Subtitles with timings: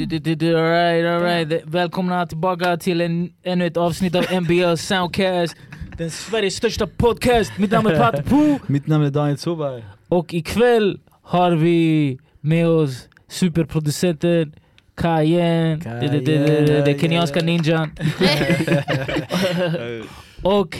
[0.00, 1.64] Alright, alright.
[1.64, 5.56] Välkomna tillbaka till en, ännu ett avsnitt av NBL Soundcast.
[5.96, 7.58] Den Sveriges största podcast.
[7.58, 8.58] Mitt namn är Pat Poo.
[8.66, 9.84] Mitt namn är Daniel Soberg.
[10.08, 14.52] Och ikväll har vi med oss superproducenten
[16.26, 17.90] det, det kenyanska ninjan.
[20.42, 20.76] och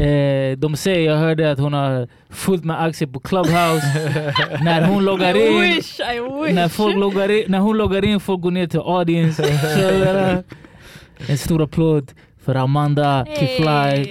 [0.00, 3.86] eh, de säger, jag hörde att hon har fullt med aktier på Clubhouse.
[4.64, 6.54] när hon loggar I in wish, I wish.
[6.54, 9.44] när, folk loggar in, när hon loggar in, folk går ner till audience.
[11.28, 12.12] En stor applåd
[12.44, 14.06] för Amanda Kifly Hey.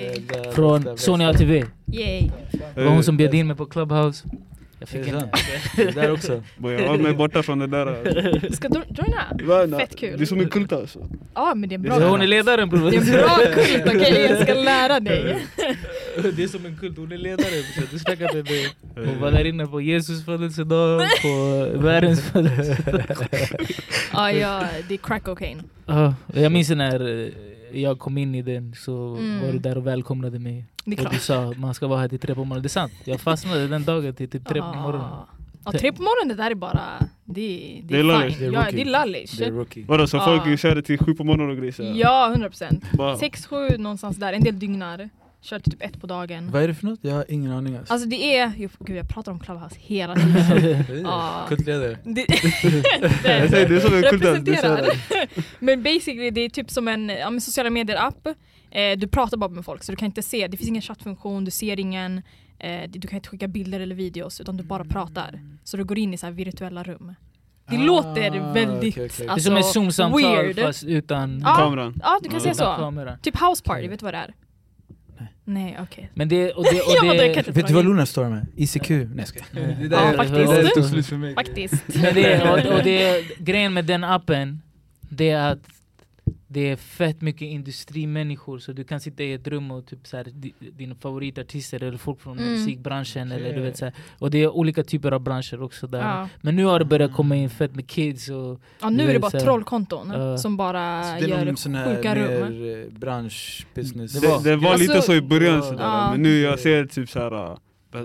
[0.51, 1.65] från Sonia TV.
[1.93, 2.29] Yay.
[2.75, 4.27] Det var hon som bjöd in mig på Clubhouse.
[4.79, 5.19] Jag fick Är det en...
[5.19, 5.31] sant?
[5.75, 6.43] Det där också.
[6.63, 8.49] Jag håller mig borta från det där.
[8.55, 8.81] Ska du
[9.47, 9.79] joina?
[9.79, 10.17] Fett kul.
[10.17, 11.09] Det är som en kult alltså.
[11.35, 12.91] Ja men det är en bra hon är ledaren bror.
[12.91, 14.27] Det är en bra kult, okej?
[14.29, 15.37] Jag ska lära dig.
[16.35, 17.49] Det är som en kult, hon är ledare.
[17.49, 17.87] bror.
[17.91, 18.67] Du snackade med mig.
[18.95, 23.03] Hon var där inne på Jesus födelsedag, på världens födelsedag.
[24.13, 25.63] Ja, ja, det är crack cocaine.
[25.85, 27.31] Ja, jag minns när
[27.73, 29.41] jag kom in i den så Mm.
[29.45, 30.65] var du där och välkomnade mig.
[30.85, 32.61] Och du sa man ska vara här till tre på morgonen.
[32.63, 35.01] Det är sant, jag fastnade den dagen till typ tre på morgonen.
[35.07, 35.27] Ah.
[35.65, 36.81] Ja, tre på morgonen, det där är bara...
[37.25, 38.41] Det, är- det Det är lallish.
[38.41, 39.87] Ja, det är lallish.
[39.87, 41.93] Vadå, så folk kör det till sju på morgonen och grejer?
[41.99, 42.83] Ja, 100 procent.
[43.19, 44.33] Sex, sju någonstans där.
[44.33, 45.09] En del dygnar.
[45.41, 46.51] Kör till typ ett på dagen.
[46.51, 46.99] Vad är det för något?
[47.01, 47.93] Jag har ingen aning alltså.
[47.93, 48.51] Alltså det är...
[48.57, 50.15] Jo, Gud, jag pratar om Clubhouse hela
[50.87, 51.07] tiden.
[51.47, 51.97] Kultledare.
[52.03, 52.25] Det,
[53.23, 54.43] Jag säger, det är som en kult alltså.
[54.43, 54.91] Det är så representerar.
[55.09, 55.29] här.
[55.59, 58.27] Men basically det är typ som en ja, men sociala medier-app.
[58.71, 61.45] Eh, du pratar bara med folk så du kan inte se, det finns ingen chattfunktion,
[61.45, 62.21] du ser ingen,
[62.59, 65.39] eh, du kan inte skicka bilder eller videos utan du bara pratar.
[65.63, 67.15] Så du går in i så här virtuella rum.
[67.69, 69.09] Det Ah, låter väldigt okej, okej.
[69.17, 70.59] Det är alltså, som ett zoom-samtal weird.
[70.59, 71.55] fast utan, Ja.
[71.55, 71.99] Kameran.
[72.03, 72.43] Ja, du kan Ja.
[72.43, 73.17] säga så.
[73.21, 74.33] Typ house party, vet du vad det är?
[75.49, 75.77] Nej.
[75.81, 76.09] Okej.
[76.13, 78.45] Men det, och det, och det, det Vet du vad Luna står med?
[78.55, 78.89] ICQ?
[78.89, 79.63] Nej jag.
[79.63, 79.89] Mm.
[79.89, 80.51] Det Ja, faktiskt.
[80.51, 81.35] Det tog slut för mig.
[81.35, 81.83] Faktiskt.
[81.87, 84.61] men det, och, och det, grejen med den appen,
[85.01, 85.59] det är att
[86.51, 90.17] det är fett mycket industrimänniskor så du kan sitta i ett rum och typ så
[90.17, 92.51] här, di- dina favoritartister eller folk från Mm.
[92.51, 93.93] musikbranschen eller du vet så här.
[94.19, 95.99] Och det är olika typer av branscher också där.
[95.99, 96.29] Ja.
[96.41, 99.19] Men nu har det börjat komma in fett med kids och ja, nu är det
[99.19, 100.37] bara så här- trollkonton Ja.
[100.37, 102.53] som bara Så det är gör här sjuka rum.
[102.61, 104.13] mer eh, bransch, business.
[104.13, 106.11] Det Det, var- det var Alltså- lite så i början sådär, Ja.
[106.11, 107.57] men nu jag ser typ såhär,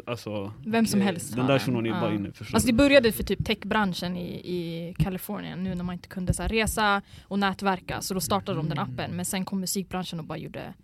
[0.06, 1.06] alltså Vem som Okej.
[1.06, 1.60] helst den där den.
[1.60, 2.00] shunon är Ja.
[2.00, 2.28] bara inne.
[2.52, 6.42] Alltså det började för typ techbranschen i, i Kalifornien nu när man inte kunde så
[6.42, 10.24] här, resa och nätverka så då startade de den appen men sen kom musikbranschen och
[10.26, 10.74] bara gjorde,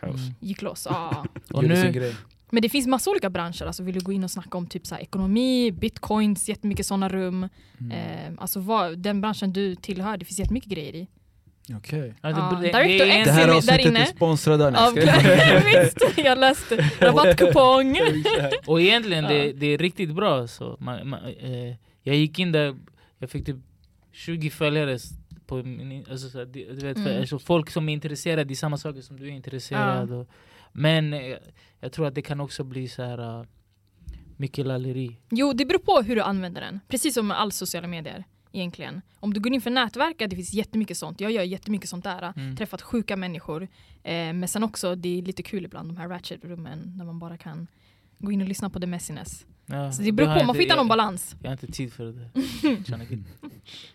[0.00, 0.20] Kaos.
[0.20, 0.34] Mm.
[0.40, 0.86] gick loss.
[0.90, 1.24] Ja.
[1.52, 2.14] Och nu.
[2.50, 4.86] Men det finns massa olika branscher, alltså vill du gå in och snacka om typ
[4.86, 7.48] så här, ekonomi, bitcoins, jättemycket sådana rum.
[7.80, 7.92] Mm.
[7.92, 11.08] Eh, alltså vad, den branschen du tillhör, det finns jättemycket grejer i.
[11.76, 12.14] Okej.
[12.20, 14.76] alltså, Ja, det, det, här avsnittet är sponsrat av...
[14.76, 14.94] Av,
[15.64, 17.98] visst, jag läste rabattkupong.
[18.66, 19.52] Och egentligen det, Ja.
[19.56, 20.46] det är riktigt bra.
[20.46, 22.76] Så man, man, eh, jag gick in där,
[23.18, 23.56] jag fick typ
[24.12, 24.98] 20 följare
[25.46, 27.20] på min, alltså, så, du vet, för, Mm.
[27.20, 30.12] alltså, folk som är intresserade i samma saker som du är intresserad.
[30.12, 30.28] Och,
[30.72, 31.36] men eh,
[31.80, 33.46] jag tror att det kan också bli så här uh,
[34.36, 35.16] mycket lalleri.
[35.30, 36.80] Jo, det beror på hur du använder den.
[36.88, 39.02] Precis som med all sociala medier egentligen.
[39.20, 41.20] Om du går in för nätverk, det finns jättemycket sånt.
[41.20, 42.32] Jag gör jättemycket sånt där.
[42.36, 42.56] Mm.
[42.56, 43.62] Träffat sjuka människor.
[44.02, 47.36] Eh, men sen också, det är lite kul ibland de här ratchet-rummen när man bara
[47.36, 47.66] kan
[48.18, 49.44] gå in och lyssna på the messiness.
[49.66, 51.36] Ja, Så det beror på, man får hitta någon jag- balans.
[51.42, 52.28] Jag har inte tid för det.
[52.60, 53.48] trying, to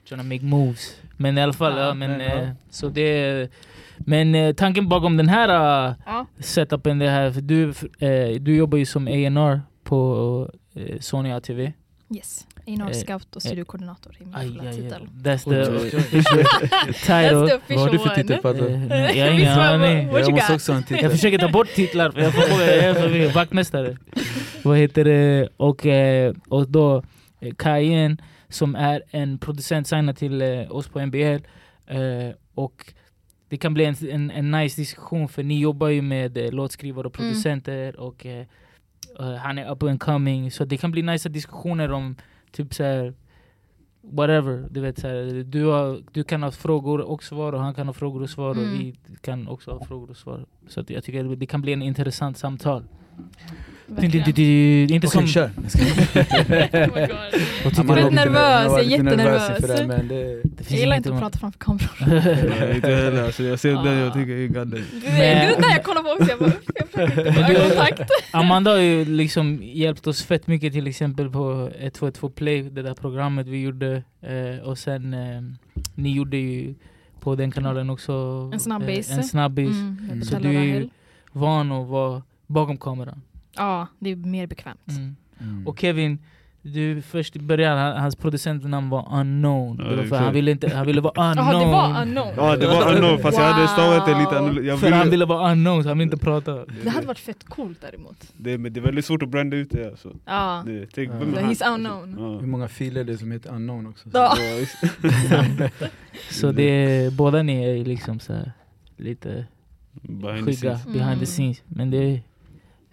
[0.07, 0.95] trying to make moves.
[1.17, 2.27] Men i alla fall, Ja, ja, men, men, ja.
[2.27, 3.49] eh, så det,
[3.97, 5.49] men eh, tanken bakom den här
[5.89, 6.25] uh, Ja.
[6.39, 7.69] setupen det här, för du,
[8.07, 11.71] eh, du jobbar ju som A&R på eh, Sony ATV.
[12.15, 12.47] Yes.
[12.67, 15.07] Einar Eh, Scout och studiokoordinator i min Aj, aj, titel.
[15.23, 17.59] That's the official That's the title.
[17.75, 20.07] Vad har du för titel att Eh, jag har ingen aning.
[20.13, 21.03] Jag måste också ha en titel.
[21.03, 23.33] Jag försöker ta bort titlar, för jag, får, jag är förvirrad.
[23.33, 23.97] vaktmästare.
[24.63, 25.49] Vad heter det?
[25.57, 27.03] Och, eh, och då
[27.39, 31.17] eh, Kajen som är en producent signad till eh, oss på NBL.
[31.87, 31.99] Eh,
[32.55, 32.93] och
[33.49, 37.07] det kan bli en, en, en nice diskussion för ni jobbar ju med eh, låtskrivare
[37.07, 37.29] och Mm.
[37.31, 38.45] producenter och eh,
[39.19, 40.51] eh, han är up and coming.
[40.51, 42.15] Så det kan bli nice diskussioner om
[42.53, 43.13] typ så här
[44.01, 44.67] whatever.
[44.71, 47.87] Du, vet, så här, du, har, du kan ha frågor och svar och han kan
[47.87, 48.63] ha frågor och svar Mm.
[48.65, 50.45] och vi kan också ha frågor och svar.
[50.67, 52.83] Så jag tycker det kan bli en intressant samtal.
[54.89, 55.19] Inte som...
[55.23, 55.49] Okej, kör.
[56.73, 56.89] Jag
[57.65, 58.29] Oh Jag är nervös, lite-
[58.69, 59.49] var jag är nervös jättenervös.
[59.49, 61.89] inför det här, men det- Det Jag finns gillar inte att prata framför kameran.
[62.59, 63.93] Nej, inte heller, alltså, jag ser den Ah.
[63.93, 64.85] jag tycker är gadden.
[65.01, 68.09] Det är det där jag kollar på också, jag bara, jag försöker ögonkontakt.
[68.31, 72.93] Amanda har ju liksom hjälpt oss fett mycket till exempel på 112 Play, det där
[72.93, 74.03] programmet vi gjorde.
[74.21, 75.41] Eh, och sen eh,
[75.95, 76.73] ni gjorde ju
[77.19, 78.13] på den kanalen också
[78.53, 79.09] En snabbis.
[79.11, 79.69] Eh, en snabbis.
[79.69, 80.23] Mm, Mm.
[80.23, 80.89] Så du är ju
[81.31, 82.21] van att vara
[82.53, 83.21] bakom kameran.
[83.55, 84.87] Ja, det är mer bekvämt.
[84.89, 85.15] Mm.
[85.41, 85.67] Mm.
[85.67, 86.19] Och Kevin,
[86.65, 89.77] Du, först i början, han- hans producentnamn var unknown.
[89.83, 91.47] Ja, Det var för han, ville inte, han ville vara unknown.
[91.51, 92.33] Jaha, det var unknown.
[92.37, 94.37] Ja det var unknown fast jag hade stavat det lite Wow.
[94.37, 94.77] annorlunda.
[94.77, 96.65] För han ville, ville vara unknown, så han ville inte prata.
[96.83, 98.31] Det hade varit fett coolt däremot.
[98.37, 100.11] det, men det är väldigt svårt att brända ut det alltså.
[100.25, 100.63] Ja.
[100.65, 101.15] Det, tänk, Ja.
[101.19, 102.15] vem är he's unknown.
[102.19, 102.39] Ja.
[102.39, 104.09] Hur många filer är det som heter unknown också?
[104.13, 104.35] Ja.
[106.31, 108.51] Så det är, båda ni är liksom så här,
[108.97, 109.45] lite
[109.91, 111.19] Behind skygga behind Mm.
[111.19, 111.61] the scenes.
[111.67, 112.21] Men det är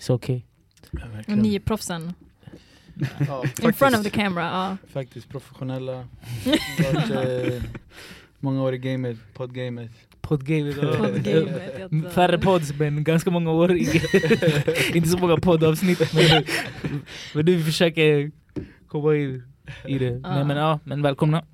[0.01, 0.43] it's okay.
[1.27, 2.13] Ja, ni är proffsen.
[3.29, 4.45] Ja, In front of the camera.
[4.45, 4.77] Ja.
[4.93, 5.93] Faktiskt professionella.
[6.79, 7.63] Varit, eh,
[8.39, 9.91] många år i gamet, poddgamet.
[10.21, 12.13] Poddgamet.
[12.13, 13.73] Färre pods men ganska många år.
[14.95, 16.15] inte så många poddavsnitt.
[16.15, 16.45] Men,
[17.35, 18.31] men du försöker
[18.87, 19.43] komma in
[19.87, 20.21] i det.
[20.23, 20.35] Ja.
[20.35, 21.45] Nej, men, ja, men välkomna.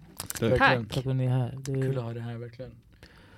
[0.41, 0.59] Verkligen.
[0.59, 0.95] Tack.
[0.95, 1.55] Tack för att ni är här.
[1.59, 2.73] Det Kul är, att ha det här verkligen.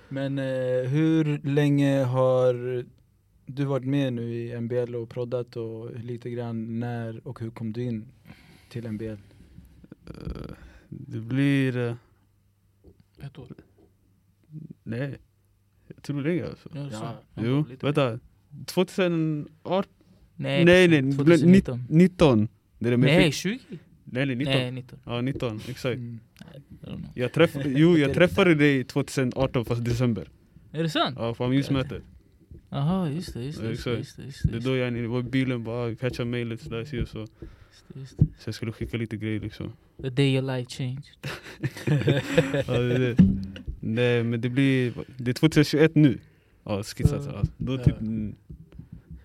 [0.09, 2.85] Men eh, hur länge har
[3.55, 7.73] du varit med nu i MBL och proddat och lite grann när och hur kom
[7.73, 8.05] du in
[8.69, 9.05] till MBL?
[9.05, 9.15] Eh,
[10.89, 11.77] Det blir...
[11.77, 11.95] eh,
[13.25, 13.47] ett år.
[14.83, 15.17] Nej,
[15.87, 16.69] jag tror det är alltså.
[16.73, 16.97] Ja, så.
[17.03, 17.15] Ja.
[17.43, 18.19] Jo, vänta.
[18.65, 19.91] 2018?
[20.35, 21.83] Nej, Nej nej, det blev 2019.
[21.89, 22.47] 19.
[22.79, 23.59] Det är Nej, fick- 20?
[24.03, 24.53] nej, nej 19.
[24.53, 24.99] Nej, 19.
[25.05, 25.97] Ja 19, exakt.
[25.97, 26.19] Mm.
[27.15, 30.29] Jag träff, jo, jag träffade dig 2018 fast december.
[30.71, 31.15] Är det sant?
[31.19, 32.03] Ja, på amusmötet.
[32.69, 33.43] Jaha, just det.
[33.43, 35.23] Just det, just det, just det, just det, Det är just då jag var i
[35.23, 37.17] bilen bara catcha mailet sådär så, så.
[37.87, 38.25] det, just det.
[38.39, 39.71] Så jag skulle skicka lite grejer liksom.
[40.01, 41.03] The day your life changed.
[42.67, 43.15] ja, det, är det.
[43.79, 46.19] Nej men det blir, det är 2021 nu.
[46.63, 47.31] Ja skissat Ja.
[47.37, 47.53] alltså.
[47.57, 47.83] Då Ja.
[47.83, 47.95] typ,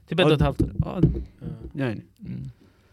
[0.09, 0.71] Typ ett och ett halvt år.
[0.85, 1.01] ja,
[1.73, 1.85] Ja.
[1.87, 2.51] Mm.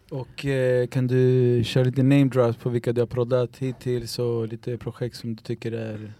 [0.09, 4.47] Och eh, kan du köra lite name drops på vilka du har proddat hittills och
[4.47, 6.13] lite projekt som du tycker är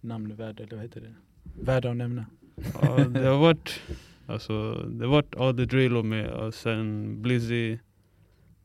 [0.00, 1.14] namnvärda eller vad heter det?
[1.64, 2.26] Värda att nämna.
[2.82, 3.80] Ja, det har varit,
[4.26, 7.78] alltså det har varit Ade Drilo med och sen Blizzy,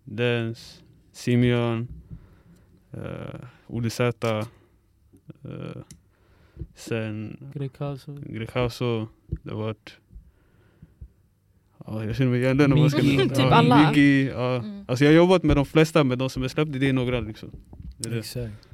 [0.03, 0.81] Dance,
[1.11, 1.87] Simeon,
[2.97, 4.45] uh, Olle Z,
[5.45, 5.81] uh,
[6.75, 8.23] sen Greg Carlson.
[8.27, 9.97] Grecaso, det har varit
[11.85, 13.17] Ja, jag känner mig igen den Miggy.
[13.17, 13.89] Typ ja, alla.
[13.89, 14.55] Miggy, ja.
[14.55, 14.85] Mm.
[14.87, 17.19] Alltså jag har jobbat med de flesta men de som är släppta det är några
[17.19, 17.51] liksom.
[17.97, 18.19] Det är det.
[18.19, 18.69] Exakt.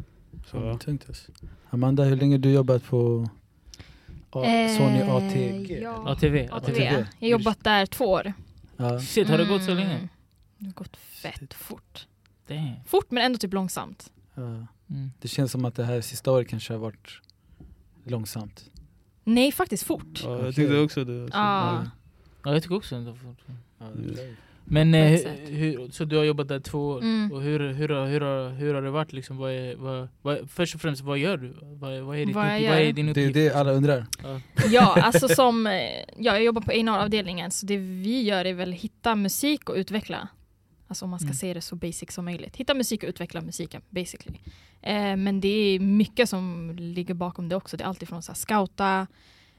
[0.46, 0.72] Så, Ja,
[1.08, 1.32] alltså.
[1.70, 3.30] Amanda, hur länge har du jobbat på
[4.78, 5.80] Sony Eh, ATG?
[5.82, 6.04] ja.
[6.12, 6.48] ATV.
[6.52, 6.52] ATV.
[6.52, 6.82] ATV.
[6.84, 8.34] Jag har jobbat där två år.
[8.78, 9.00] Ja.
[9.00, 9.84] Shit, har det gått så Mm.
[9.88, 10.08] länge?
[10.58, 12.08] Det har gått fett fort.
[12.48, 12.72] Damn.
[12.86, 14.12] Fort men ändå typ långsamt.
[14.36, 14.42] Ja.
[14.42, 15.12] Mm.
[15.22, 17.22] Det känns som att det här sista året kanske har varit
[18.04, 18.70] långsamt.
[19.24, 20.22] Nej, faktiskt fort.
[20.24, 21.24] Ja, jag tyckte också det.
[21.24, 21.38] Alltså.
[21.38, 21.84] Ja.
[22.44, 23.38] Ja, jag tycker också fort.
[23.78, 24.36] Ja, det är det
[24.68, 27.02] Men eh, hur, hur, så du har jobbat där två år?
[27.02, 27.32] Mm.
[27.32, 29.38] Och hur, hur, har- hur, har- hur har det varit liksom?
[29.38, 31.54] Vad är, vad, vad, först och främst, vad gör du?
[31.62, 33.34] Vad, vad, är, ditt Vad uppgift, är din det är uppgift?
[33.34, 34.06] det alla undrar.
[34.24, 34.42] Ja.
[34.72, 35.74] Ja, alltså som, eh,
[36.18, 40.28] ja, jag jobbar på A&R-avdelningen så det vi gör är väl hitta musik och utveckla.
[40.88, 41.36] Alltså om man ska Mm.
[41.36, 42.56] se det så basic som möjligt.
[42.56, 44.38] Hitta musik och utveckla musiken basically.
[44.82, 47.78] Eh, men det är mycket som ligger bakom det också.
[47.78, 49.08] Det är alltifrån så här, scouta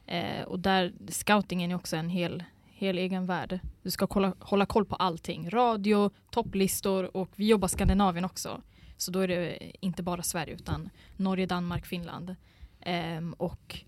[0.06, 2.44] eh, och där scoutingen är också en hel,
[2.76, 3.58] hel egen värld.
[3.82, 5.50] Du ska kolla, hålla koll på allting.
[5.50, 8.62] Radio, topplistor och vi jobbar Skandinavien också.
[8.96, 12.36] Så då är det inte bara Sverige utan Norge, Danmark, Finland.
[12.80, 13.80] Ehm, och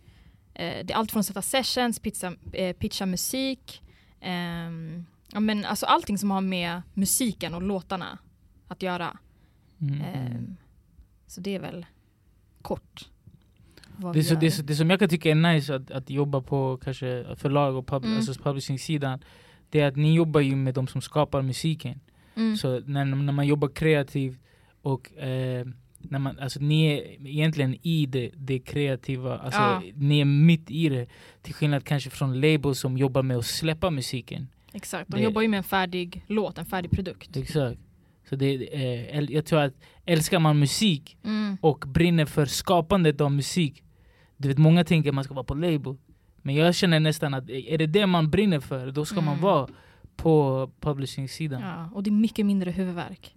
[0.55, 3.83] eh, det är allt från att sätta sessions, pitcha, eh, pitcha musik.
[4.21, 8.19] ehm, ja, men alltså allting som har med musiken och låtarna
[8.69, 9.19] att göra.
[9.81, 10.01] Mm.
[10.01, 10.57] Ehm,
[11.27, 11.87] så det är väl
[12.63, 13.09] kort.
[13.99, 16.11] Vad Det, vi så, det, så, det som jag kan tycka är nice att, att
[16.11, 18.17] jobba på kanske förlag och pub, Mm.
[18.17, 19.19] alltså publishing-sidan
[19.71, 22.01] Det är att ni jobbar ju med de som skapar musiken
[22.37, 22.57] Mm.
[22.57, 24.39] Så när, när man jobbar kreativt
[24.83, 25.67] och eh,
[25.99, 29.83] när man, alltså, ni är egentligen i det, det kreativa, alltså, Ja.
[29.95, 31.07] ni är mitt i det
[31.43, 35.43] Till skillnad kanske från labels som jobbar med att släppa musiken Exakt, de det- jobbar
[35.43, 37.37] ju med en färdig låt, en färdig produkt.
[37.37, 37.81] Exakt
[38.29, 39.75] så det, eh, Jag tror att
[40.07, 41.57] älskar man musik Mm.
[41.61, 43.83] och brinner för skapandet av musik.
[44.41, 45.97] Du vet, många tänker att man ska vara på label.
[46.43, 49.43] Men jag känner nästan att är det det man brinner för, då ska man Mm.
[49.43, 49.69] vara
[50.17, 51.63] på publishing-sidan.
[51.63, 53.35] Ja, och det är mycket mindre huvudvärk.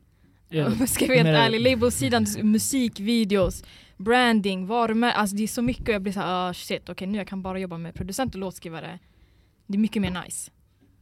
[0.50, 0.65] Ja.
[0.67, 3.63] Om jag ska vara helt ärlig, labelsidan, musik, videos,
[3.98, 7.17] branding, varumärken, alltså det är så mycket och jag blir såhär, ah shit, okej nu
[7.17, 9.00] jag kan bara jobba med producent och låtskrivare.
[9.67, 10.51] Det är mycket mer nice.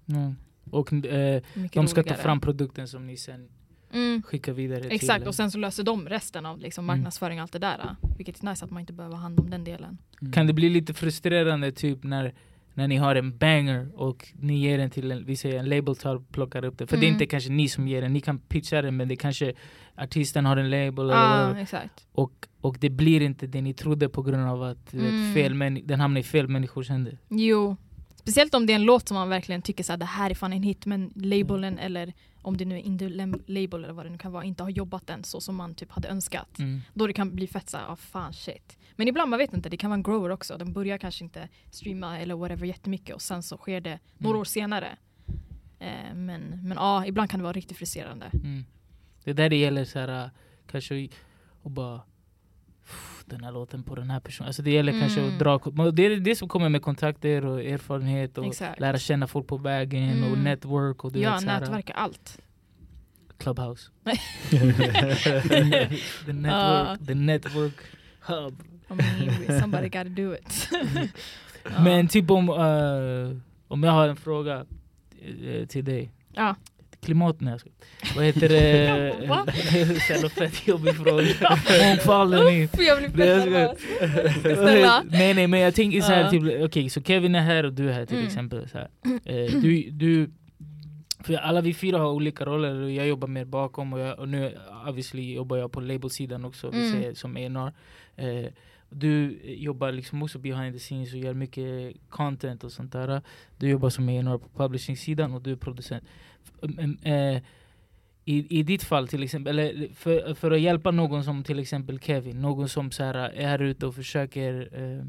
[0.10, 0.36] Mm.
[0.72, 1.41] Och eh,
[1.74, 2.22] de ska ta roligare.
[2.24, 3.50] fram produkten som ni sen
[3.93, 4.22] Mm.
[4.24, 5.27] skickar vidare Exakt, till...
[5.27, 6.98] och sen så löser de resten av liksom Mm.
[6.98, 7.96] marknadsföring och allt det där.
[8.17, 9.98] Vilket är nice att man inte behöver ha hand om den delen.
[10.22, 10.34] Mm.
[10.34, 12.34] Kan det bli lite frustrerande typ när,
[12.74, 15.96] när ni har en banger och ni ger den till en, vi säger en label
[15.96, 16.88] tar plockar upp den.
[16.88, 17.15] För det är Mm.
[17.15, 19.53] inte kanske ni som ger den, ni kan pitcha den men det kanske
[19.98, 21.62] artisten har en label eller whatever.
[21.62, 22.08] exakt.
[22.12, 22.31] och,
[22.62, 25.34] och det blir inte det ni trodde på grund av att Mm.
[25.34, 27.17] vet, fel den hamnar i fel människors händer.
[27.29, 27.75] Jo.
[28.29, 30.36] Speciellt om det är en låt som man verkligen tycker så här, det här är
[30.36, 34.09] fan en hit men labelen eller om det nu är lem- label eller vad det
[34.09, 36.59] nu kan vara inte har jobbat den så som man typ hade önskat.
[36.59, 36.81] Mm.
[36.93, 38.77] Då det kan bli fett såhär, ah, fan shit.
[38.95, 40.57] Men ibland man vet inte, det kan vara en grower också.
[40.57, 44.41] Den börjar kanske inte streama eller whatever jättemycket och sen så sker det några Mm.
[44.41, 44.98] år senare.
[45.79, 48.25] Eh, men men ja, ibland kan det vara riktigt frustrerande.
[48.33, 48.65] Mm.
[49.24, 50.29] Det är där det gäller så här, äh,
[50.71, 51.09] kanske
[51.63, 52.05] och bara "Pff,
[53.29, 54.48] den här låten på den här personen.
[54.48, 55.33] Alltså det gäller kanske Mm.
[55.33, 58.79] att dra men Det är det som kommer med kontakter och erfarenhet och Exakt.
[58.79, 60.43] lära känna folk på vägen och Mm.
[60.43, 62.39] network och du ja, vet, nätverka allt.
[63.38, 63.89] Clubhouse.
[66.25, 67.74] The network, the network
[68.21, 68.63] hub.
[68.89, 70.69] I mean, somebody gotta do it.
[71.79, 74.65] Men typ om, äh, om jag har en fråga
[75.45, 76.12] eh, till dig.
[76.33, 76.55] Ja.
[77.01, 77.75] Klimat, nej jag skojar.
[78.15, 78.60] Vad heter det?
[80.10, 81.24] Jävla fett jobbig fråga.
[81.88, 83.77] Mångfalden i jag blir fett nervös.
[84.41, 85.03] Snälla.
[85.10, 87.89] nej nej men jag tänker så här, typ, okej så Kevin är här och du
[87.89, 88.27] är här till Mm.
[88.27, 88.70] exempel.
[88.70, 88.89] Så här.
[89.25, 90.29] Eh, du, du,
[91.24, 94.29] för alla vi fyra har olika roller och jag jobbar mer bakom och, jag, och
[94.29, 96.91] nu obviously jobbar jag på labelsidan också, vi Mm.
[96.91, 97.74] säger som A&R.
[98.15, 98.51] Eh,
[98.91, 103.22] du jobbar liksom också behind the scenes och gör mycket content och sånt där.
[103.58, 106.03] Du jobbar som A&R på publishing-sidan och du är producent.
[106.43, 107.41] F- mm, eh,
[108.25, 112.00] i, I ditt fall till exempel, eller för, för att hjälpa någon som till exempel
[112.00, 115.05] Kevin, någon som så här, är här ute och försöker eh,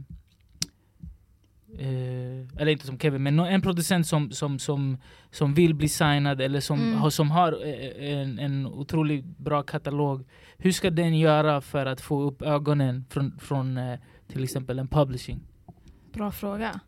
[1.79, 4.97] eh, eller inte som Kevin, men en producent som, som, som,
[5.31, 6.95] som vill bli signad eller som, Mm.
[6.99, 10.25] har, som har eh, en, en otroligt bra katalog.
[10.59, 14.89] Hur ska den göra för att få upp ögonen från, från eh, till exempel en
[14.89, 15.41] publishing?
[16.13, 16.81] Bra fråga.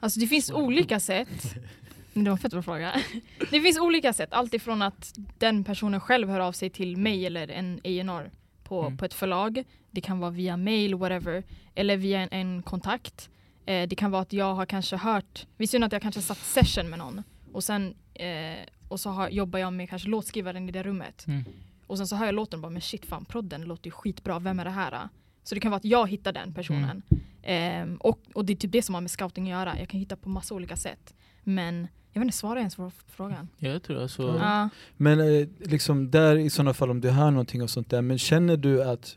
[0.00, 1.54] Alltså det finns olika sätt.
[2.24, 2.92] Det var en fett bra fråga.
[3.50, 4.28] Det finns olika sätt.
[4.32, 8.30] Allt ifrån att den personen själv hör av sig till mig eller en A&R
[8.64, 8.96] på, Mm.
[8.96, 9.64] på ett förlag.
[9.90, 11.42] Det kan vara via mail, whatever.
[11.74, 13.30] Eller via en, en kontakt.
[13.66, 16.38] Eh, det kan vara att jag har kanske hört, visst är att jag kanske satt
[16.38, 18.56] session med någon och sen eh,
[18.88, 21.26] och så har, jobbar jag med kanske låtskrivaren i det rummet.
[21.26, 21.44] Mm.
[21.86, 24.38] Och sen så hör jag låten och bara men shit fan prodden låter ju skitbra,
[24.38, 25.08] vem är det här?
[25.42, 27.02] Så det kan vara att jag hittar den personen.
[27.42, 29.78] Ehm, och, och det är typ det som har med scouting att göra.
[29.78, 31.14] Jag kan hitta på massa olika sätt.
[31.42, 33.48] Men jag vet inte, svara ens på frågan.
[33.58, 34.36] Ja, jag tror alltså, Ja.
[34.40, 34.68] Ja.
[34.96, 38.18] Men eh, liksom där i sådana fall om du hör någonting och sånt där, men
[38.18, 39.16] känner du att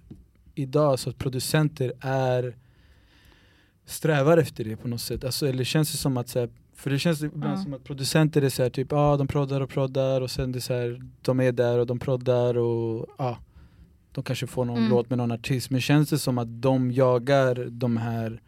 [0.55, 2.55] idag så att producenter är
[3.85, 5.23] strävar efter det på något sätt?
[5.23, 7.63] Alltså, eller känns det som att så här, för det känns ibland Ja.
[7.63, 10.57] som att producenter är så här, typ, ah, de proddar och proddar och sen det
[10.59, 13.35] är så här, de är där och de proddar och ah,
[14.11, 14.89] de kanske får någon Mm.
[14.89, 15.69] låt med någon artist.
[15.69, 18.41] Men känns det som att de jagar de här,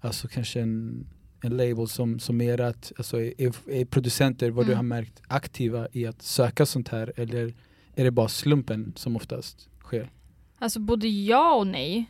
[0.00, 1.06] alltså kanske en,
[1.44, 4.76] en label som, som är att, alltså är, är producenter vad du Mm.
[4.76, 7.54] har märkt aktiva i att söka sånt här eller
[7.94, 10.10] är det bara slumpen som oftast sker?
[10.58, 12.04] Alltså både ja och nej.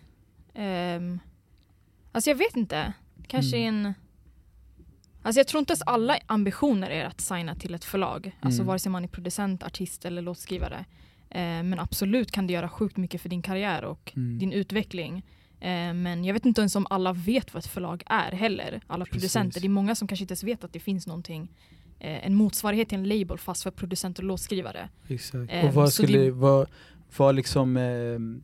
[0.54, 1.18] Um,
[2.12, 2.92] alltså jag vet inte.
[3.28, 3.86] Kanske Mm.
[3.86, 3.94] en...
[5.22, 8.36] Alltså jag tror inte ens alla ambitioner är att signa till ett förlag.
[8.40, 8.66] Alltså Mm.
[8.66, 10.84] vare sig man är producent, artist eller låtskrivare.
[11.30, 14.38] Eh, men absolut kan det göra sjukt mycket för din karriär och Mm.
[14.38, 15.22] din utveckling.
[15.60, 18.80] Eh, men jag vet inte ens om alla vet vad ett förlag är heller.
[18.86, 19.12] Alla Precis.
[19.32, 19.60] producenter.
[19.60, 21.48] Det är många som kanske inte ens vet att det finns någonting.
[21.98, 24.88] Eh, en motsvarighet till en label fast för producent och låtskrivare.
[25.08, 25.52] Exakt.
[25.52, 26.68] Ehm, och vad skulle, det- vad,
[27.16, 28.42] vad liksom ehm,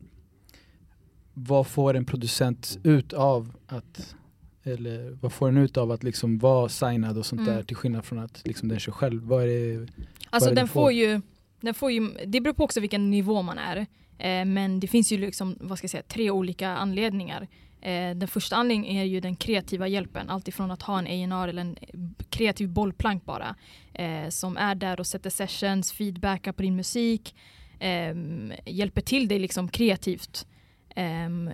[1.33, 4.15] vad får en producent ut av att
[4.63, 7.55] eller vad får den ut av att liksom vara signad och sånt Mm.
[7.55, 9.23] där till skillnad från att liksom den kör själv?
[9.23, 9.87] Vad är det?
[10.29, 10.81] Alltså är det den får?
[10.81, 11.21] får, ju,
[11.61, 13.85] den får ju, det beror på också vilken nivå man är.
[14.21, 17.47] Eh, men det finns ju liksom, vad ska jag säga, tre olika anledningar.
[17.81, 20.29] Eh, den första anledningen är ju den kreativa hjälpen.
[20.29, 21.99] Alltifrån att ha en A&R eller en eh,
[22.29, 23.55] kreativ bollplank bara.
[23.93, 27.35] Eh, som är där och sätter sessions, feedbackar på din musik.
[27.79, 28.15] Eh,
[28.65, 30.47] hjälper till dig liksom kreativt.
[30.95, 31.49] Um,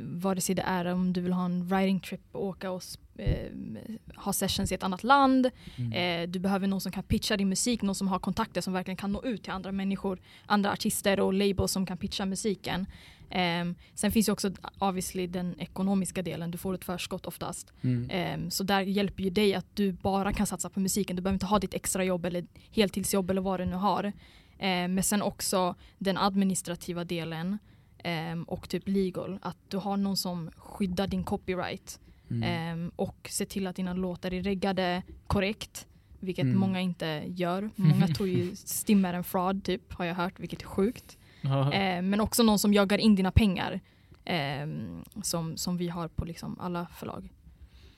[0.00, 2.82] vare sig det är om du vill ha en writing trip åka och
[3.18, 3.78] ehm,
[4.16, 5.50] ha sessions i ett annat land.
[5.76, 5.92] Mm.
[5.92, 8.96] Eh, du behöver någon som kan pitcha din musik, någon som har kontakter som verkligen
[8.96, 12.86] kan nå ut till andra människor, andra artister och labels som kan pitcha musiken.
[13.30, 17.72] Ehm, sen finns ju också obviously den ekonomiska delen, du får ett förskott oftast.
[17.82, 18.10] Mm.
[18.10, 21.34] Ehm, så där hjälper ju dig att du bara kan satsa på musiken, du behöver
[21.34, 24.12] inte ha ditt extra jobb eller heltidsjobb eller vad du nu har.
[24.58, 27.58] Ehm, men sen också den administrativa delen
[28.04, 32.00] ehm, och typ legal, att du har någon som skyddar din copyright.
[32.30, 32.42] Mm.
[32.42, 35.86] Ehm, och se till att dina låtar är reggade korrekt.
[36.20, 36.58] Vilket Mm.
[36.58, 37.70] många inte gör.
[37.76, 41.18] Många tror ju Stim är en fraud typ, har jag hört, vilket är sjukt.
[41.72, 43.80] Ehm, men också någon som jagar in dina pengar.
[45.22, 47.32] som, som vi har på liksom alla förlag.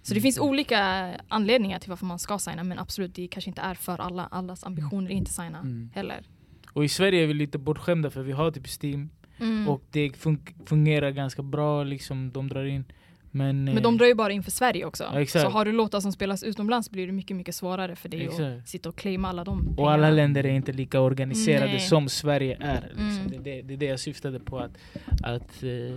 [0.03, 0.23] Så det Mm.
[0.23, 0.81] finns olika
[1.29, 4.27] anledningar till varför man ska signa men absolut det kanske inte är för alla.
[4.27, 5.91] Allas ambitioner är inte signa Mm.
[5.95, 6.27] heller.
[6.73, 9.11] Och i Sverige är vi lite bortskämda för vi har typ Steam
[9.41, 9.69] Mm.
[9.69, 12.85] och det fun- fungerar ganska bra, liksom, de drar in
[13.31, 15.05] Men, Men eh, de drar ju bara in för Sverige också.
[15.15, 15.43] Exakt.
[15.45, 18.41] så har du låtar som spelas utomlands blir det mycket, mycket svårare för dig Exakt.
[18.41, 21.81] att sitta och claima alla de Och alla länder är inte lika organiserade Nej.
[21.81, 22.83] som Sverige är.
[22.83, 23.27] Liksom.
[23.27, 23.43] Mm.
[23.43, 24.59] Det, är det, det är det jag syftade på.
[24.59, 24.77] Att,
[25.23, 25.97] att, eh,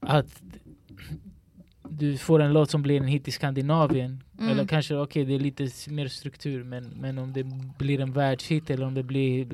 [0.00, 0.42] att
[1.88, 4.22] du får en låt som blir en hit i Skandinavien.
[4.38, 4.50] Mm.
[4.50, 6.64] Eller kanske, okej det är lite mer struktur.
[6.64, 7.44] Men, men om det
[7.78, 9.46] blir en världshit eller om det blir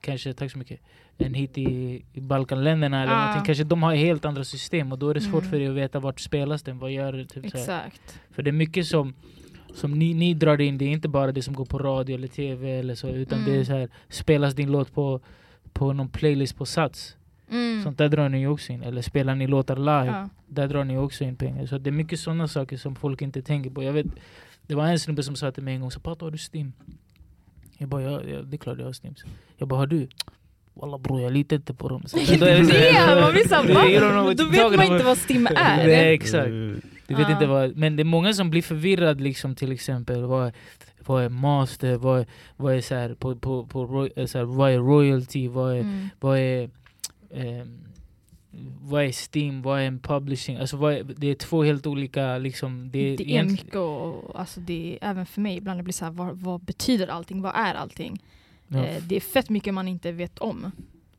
[0.00, 0.80] kanske, tack så mycket,
[1.18, 3.18] en hit i, Balkanländerna eller Ah.
[3.26, 3.44] någonting.
[3.46, 5.50] Kanske de har helt andra system och då är det svårt Mm.
[5.50, 6.78] för dig att veta vart spelas den.
[6.78, 7.26] Vad gör det?
[7.26, 7.44] Typ.
[7.44, 8.20] Exakt.
[8.30, 9.14] För det är mycket som,
[9.74, 12.28] som ni, ni drar in, det är inte bara det som går på radio eller
[12.28, 13.50] tv eller så, utan Mm.
[13.52, 15.20] det är så här, spelas din låt på,
[15.72, 17.16] på någon playlist på Sats,
[17.50, 17.82] Mm.
[17.82, 18.82] sånt där drar ni också in.
[18.82, 20.28] Eller spelar ni låtar live, Ja.
[20.46, 21.66] där drar ni också in pengar.
[21.66, 23.82] Så det är mycket sådana saker som folk inte tänker på.
[23.82, 24.06] Jag vet,
[24.66, 26.72] det var en snubbe som sa till mig en gång, så Pato har du Stim?
[27.78, 29.14] Jag bara, ja, ja, det är klart jag har Stim.
[29.56, 30.08] Jag bara, har du?
[30.80, 32.02] Walla bror jag litar inte på dem.
[32.06, 35.86] Så, Det är man blir såhär, Det Då vet man inte vad STIM är.
[35.86, 36.46] Nej exakt.
[36.46, 40.22] Eh, Du vet inte vad, men det är många som blir förvirrade liksom till exempel.
[40.24, 40.52] Vad,
[41.06, 41.96] vad är master?
[41.96, 45.48] Vad, vad är så här, på, på, på, eh, så här, vad är royalty?
[45.48, 46.08] Vad är, Mm.
[46.20, 46.70] vad är
[47.34, 47.78] ehm,
[48.82, 49.62] vad är Steam?
[49.62, 50.56] Vad är en publishing?
[50.56, 52.90] Alltså är, det är två helt olika liksom.
[52.90, 55.92] Det är, Det är mycket och alltså det är, även för mig ibland det blir
[55.92, 57.42] så här, vad, vad betyder allting?
[57.42, 58.22] Vad är allting?
[58.68, 60.70] Ja, Eh, det är fett mycket man inte vet om.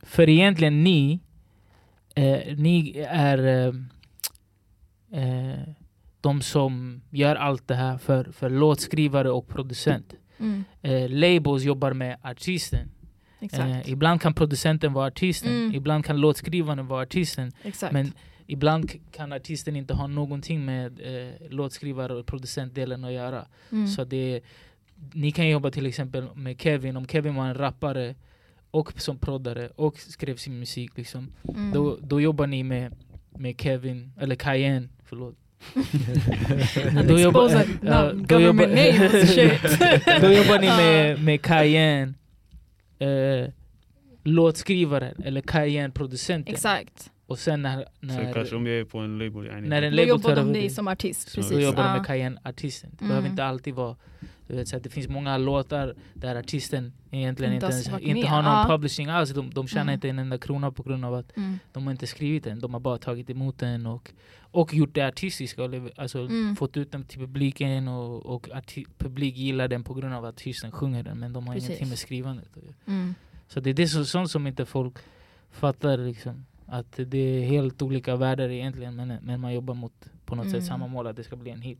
[0.01, 1.19] För egentligen ni,
[2.15, 3.73] eh, ni är eh,
[5.21, 5.59] eh,
[6.21, 10.13] de som gör allt det här för, för låtskrivare och producent.
[10.39, 10.63] Mm.
[10.81, 12.89] Eh, labels jobbar med artisten.
[13.85, 15.75] Ibland kan producenten vara artisten, Mm.
[15.75, 17.51] ibland kan låtskrivaren vara artisten.
[17.63, 17.93] Exakt.
[17.93, 18.11] Men
[18.47, 23.45] ibland kan artisten inte ha någonting med eh, låtskrivare och producentdelen att göra.
[23.71, 23.87] mm.
[23.87, 24.41] Så det,
[25.13, 28.15] ni kan jobba till exempel med Kevin, om Kevin var en rappare
[28.71, 31.31] och som proddare och skrev sin musik liksom.
[31.55, 31.71] mm.
[31.71, 32.93] Då, då jobbar ni med,
[33.37, 35.35] med Kevin, eller Cayenne, förlåt.
[37.07, 38.67] Då jobbar- jobbar, då jobbar-.
[40.21, 42.13] Då jobbar ni med, med Cayenne,
[42.99, 43.49] eh,
[44.23, 46.53] låtskrivaren eller Cayenne-producenten.
[46.53, 47.11] Exakt.
[47.27, 49.95] Och sen när, Så när, kanske om jag är på en label, när en Då
[49.95, 51.29] label jobbar tar de dig det, som artist.
[51.29, 51.51] Så Precis.
[51.57, 52.89] då jobbar de med Cayenne-artisten.
[52.91, 53.09] Det Mm.
[53.09, 53.95] behöver inte alltid vara
[54.49, 58.41] du vet, så att det finns många låtar där artisten egentligen Inte ens, inte har
[58.41, 58.65] någon Ja.
[58.67, 59.29] publishing alls.
[59.29, 59.93] De, de tjänar Mm.
[59.93, 61.59] inte en enda krona på grund av att Mm.
[61.71, 62.59] de har inte skrivit den.
[62.59, 64.11] De har bara tagit emot den och,
[64.51, 65.63] och gjort det artistiska.
[65.97, 66.55] Alltså Mm.
[66.55, 68.49] fått ut den till publiken och, och
[68.97, 71.19] publik gillar den på grund av att artisten sjunger den.
[71.19, 71.69] Men de har Precis.
[71.69, 72.49] ingenting med skrivandet.
[72.85, 73.15] Mm.
[73.47, 74.93] Så det är det så, sånt som inte folk
[75.51, 75.97] fattar.
[75.97, 76.45] Liksom.
[76.65, 79.93] Att det är helt olika världar egentligen men, men man jobbar mot
[80.25, 80.59] på något Mm.
[80.61, 81.79] sätt samma mål, att det ska bli en hit.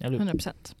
[0.00, 0.18] Eller hur?
[0.18, 0.76] 100 procent.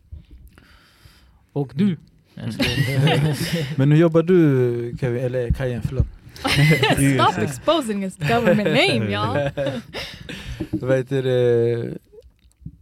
[1.52, 1.96] Och du?
[2.36, 2.50] Mm.
[3.76, 6.06] Men hur jobbar du Kevin, eller Cayenne förlåt?
[7.14, 9.50] Stop exposing his government name y'all.
[10.70, 11.98] Vad heter det?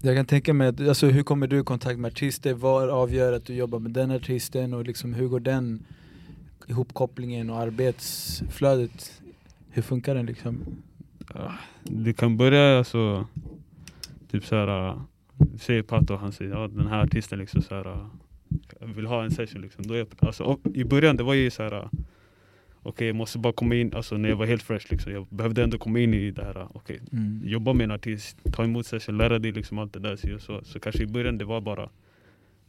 [0.03, 2.55] Jag kan tänka mig, att, alltså, hur kommer du i kontakt med artister?
[2.55, 4.75] Vad avgör att du jobbar med den artisten?
[4.75, 5.87] Och liksom, hur går den
[6.67, 9.23] ihopkopplingen och arbetsflödet?
[9.71, 10.65] Hur funkar den liksom?
[11.35, 11.53] Ja,
[11.85, 13.27] det kan börja alltså,
[14.31, 15.01] typ såhär, äh,
[15.61, 18.11] säger Pato, han säger ja den här artisten liksom såhär, jag
[18.81, 19.87] vill ha en session liksom.
[19.87, 21.89] Då är, alltså, och I början det var ju såhär, äh,
[22.83, 25.13] okej jag måste bara komma in, alltså när jag var helt fresh liksom.
[25.13, 27.41] Jag behövde ändå komma in i det här, äh, okej Mm.
[27.45, 30.17] jobba med en artist, ta emot session, lära dig liksom allt det där.
[30.17, 31.89] Så, så, så kanske i början det var bara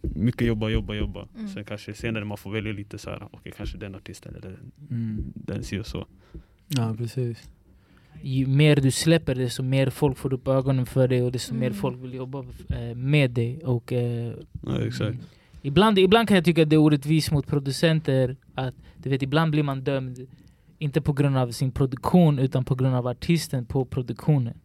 [0.02, 1.28] mycket jobba, jobba, jobba.
[1.36, 1.48] Mm.
[1.48, 4.72] Sen kanske senare man får välja lite så här, okej kanske den artisten eller den,
[4.92, 5.24] Mm.
[5.36, 6.06] den si och så.
[6.68, 7.50] Ja precis.
[8.22, 11.68] ju mer du släpper desto mer folk får upp ögonen för dig och desto mer
[11.68, 11.74] Mm.
[11.80, 12.46] folk vill jobba
[12.96, 13.60] med dig.
[13.66, 14.34] Och, eh,
[14.66, 15.18] Ja, exakt.
[15.68, 18.36] Ibland, ibland kan jag tycka att det är orättvist mot producenter.
[18.56, 20.28] Att, du vet, ibland blir man dömd,
[20.80, 24.60] inte på grund av sin produktion utan på grund av artisten på produktionen.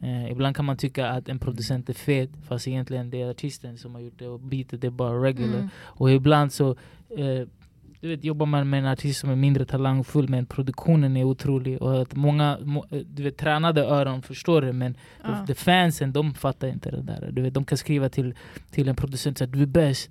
[0.00, 3.78] Eh, ibland kan man tycka att en producent är fet fast egentligen det är artisten
[3.78, 5.58] som har gjort det och beatet är bara regular.
[5.58, 5.68] Mm.
[5.78, 6.70] Och ibland så
[7.16, 7.48] eh,
[8.00, 11.82] du vet, jobbar man med en artist som är mindre talangfull men produktionen är otrolig.
[11.82, 14.96] Och att många må, eh, du vet, tränade öron förstår det men
[15.46, 17.30] de fansen de fattar inte det där.
[17.32, 18.34] Du vet, de kan skriva till,
[18.70, 20.10] till en producent att du är bäst.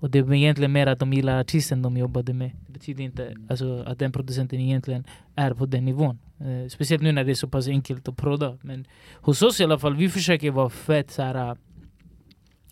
[0.00, 2.50] Och det är egentligen mer att de gillar artisten de jobbade med.
[2.66, 6.18] Det betyder inte alltså, att den producenten egentligen är på den nivån.
[6.40, 8.58] Eh, speciellt nu när det är så pass enkelt att prodda.
[8.62, 11.56] Men hos oss i alla fall, vi försöker vara fett så här,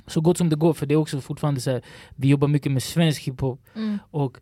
[0.07, 0.73] så gott som det går.
[0.73, 1.83] För det är också fortfarande så här,
[2.17, 3.61] vi jobbar mycket med svensk hiphop.
[3.75, 3.99] Mm.
[4.11, 4.39] Och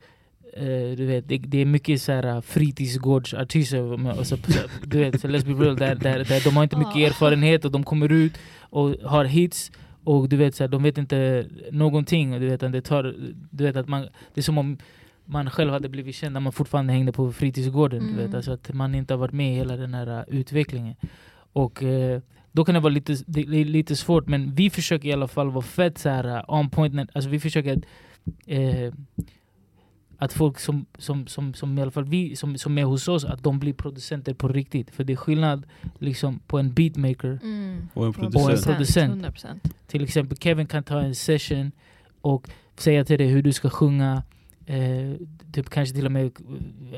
[0.57, 3.97] eh, du vet, det, det är mycket så här, fritidsgårdsartister.
[3.97, 4.37] men Alltså,
[4.83, 7.71] du vet, så let's be real, där, där, där de har inte mycket erfarenhet och
[7.71, 9.71] de kommer ut och har hits.
[10.05, 12.35] Och du vet, så här, de vet inte någonting.
[12.35, 13.15] Och du vet, att det, tar,
[13.51, 14.03] du vet att man,
[14.35, 14.79] det är som om
[15.25, 18.01] man själv hade blivit känd när man fortfarande hängde på fritidsgården.
[18.01, 18.35] Du vet, Mm.
[18.37, 20.95] alltså att man inte har varit med i hela den här uh, utvecklingen.
[21.53, 22.21] Och eh,
[22.53, 23.17] då kan det vara lite,
[23.65, 27.11] lite svårt men vi försöker i alla fall vara fett så här uh, on point,
[27.13, 27.83] alltså vi försöker
[28.47, 28.93] eh,
[30.19, 33.25] att folk som, som, som, som i alla fall vi som, som är hos oss,
[33.25, 34.91] att de blir producenter på riktigt.
[34.91, 35.67] För det är skillnad
[35.99, 37.89] liksom, på en beatmaker Mm.
[37.95, 38.65] Och en Och en producent.
[38.67, 39.25] producent.
[39.25, 39.47] 100%.
[39.87, 41.73] till exempel Kevin kan ta en session
[42.21, 44.23] och säga till dig hur du ska sjunga.
[44.67, 45.13] Eh,
[45.53, 46.31] typ kanske till och med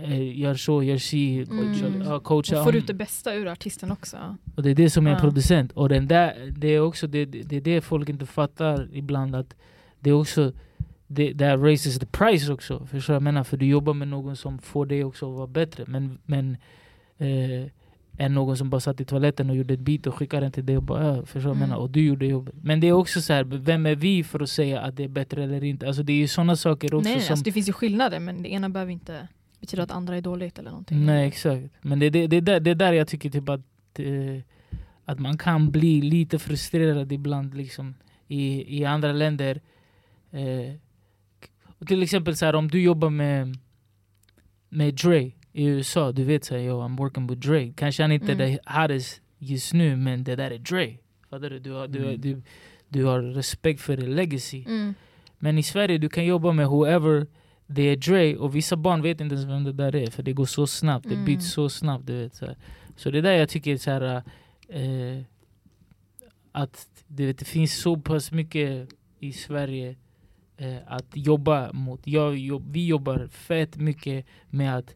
[0.02, 2.02] eh, gör så, gör si, Mm.
[2.07, 2.59] ja, coacha.
[2.59, 2.79] Och får om.
[2.79, 4.37] ut det bästa ur artisten också.
[4.55, 5.20] Och det är det som är en Ja.
[5.20, 5.72] producent.
[5.72, 9.35] Och den där, det är också det, det är det folk inte fattar ibland.
[9.37, 9.55] att
[10.00, 10.52] Det är också
[11.06, 12.86] det, that raises the price också.
[12.86, 13.44] Förstår jag menar?
[13.44, 15.84] För du jobbar med någon som får dig också att vara bättre.
[15.86, 16.56] Men, men
[17.18, 17.70] eh,
[18.18, 20.66] än någon som bara satt i toaletten och gjorde ett beat och skickade den till
[20.66, 21.58] dig och bara äh, förstår Mm.
[21.58, 21.76] menar?
[21.76, 22.54] Och du gjorde jobbet.
[22.62, 25.08] Men det är också så här, vem är vi för att säga att det är
[25.08, 25.86] bättre eller inte?
[25.86, 27.32] Alltså det är ju sådana saker också Nej, som...
[27.32, 29.28] alltså det finns ju skillnader men det ena behöver inte
[29.60, 31.06] betyda att andra är dåligt eller någonting.
[31.06, 31.68] Nej exakt.
[31.82, 33.60] Men det, det, det, är där, det är där jag tycker typ att,
[33.98, 34.42] eh,
[35.04, 37.94] att man kan bli lite frustrerad ibland liksom,
[38.28, 39.60] i, i andra länder.
[40.30, 40.74] Eh,
[41.78, 43.58] och till exempel så här, om du jobbar med,
[44.68, 47.72] med Dre i USA, du vet såhär, yo I'm working with Dre.
[47.76, 48.50] Kanske han inte är Mm.
[48.64, 50.96] det hottest just nu men det där är Dre.
[51.30, 51.58] Fattar du?
[51.58, 52.20] Du har, du, Mm.
[52.20, 52.42] du,
[52.88, 54.64] du har respekt för din legacy.
[54.66, 54.94] Mm.
[55.38, 57.26] Men i Sverige du kan jobba med whoever
[57.66, 60.32] det är Dre och vissa barn vet inte ens vem det där är för det
[60.32, 61.24] går så snabbt, det Mm.
[61.26, 62.06] byts så snabbt.
[62.06, 62.56] Du vet, så, här.
[62.96, 64.22] så det är där jag tycker är så här,
[64.68, 65.22] eh,
[66.52, 68.88] att du vet, det finns så pass mycket
[69.20, 69.96] i Sverige
[70.56, 72.06] eh, att jobba mot.
[72.06, 74.94] Jag, jobb, vi jobbar fett mycket med att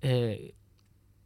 [0.00, 0.38] eh,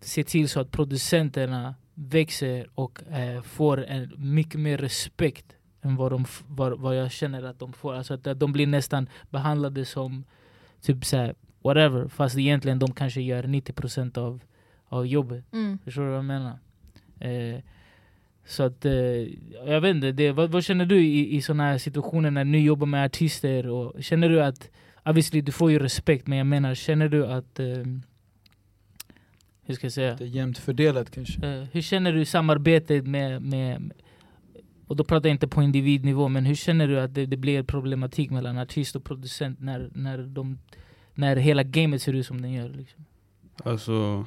[0.00, 6.12] se till så att producenterna växer och eh, får en mycket mer respekt än vad,
[6.12, 7.94] de, vad, vad jag känner att de får.
[7.94, 10.24] Alltså att de blir nästan behandlade som
[10.80, 14.40] typ såhär, whatever, fast egentligen de kanske gör 90% av,
[14.84, 15.52] av jobbet.
[15.52, 15.78] Mm.
[15.84, 16.58] Förstår du vad jag menar?
[17.20, 17.60] Eh,
[18.50, 18.92] så att, eh,
[19.66, 22.64] jag vet inte, det, vad, vad känner du i, i sådana här situationer när ni
[22.64, 23.66] jobbar med artister?
[23.66, 24.70] Och, känner du att,
[25.04, 27.84] obviously du får ju respekt, men jag menar, känner du att, eh,
[29.62, 30.14] hur ska jag säga?
[30.14, 31.46] Det är jämnt fördelat kanske.
[31.46, 33.92] Eh, hur känner du samarbetet med, med
[34.86, 37.62] och då pratar jag inte på individnivå, men hur känner du att det, det blir
[37.62, 40.58] problematik mellan artist och producent när, när, de,
[41.14, 42.68] när hela gamet ser ut som den gör?
[42.68, 43.04] Liksom?
[43.64, 44.26] Alltså,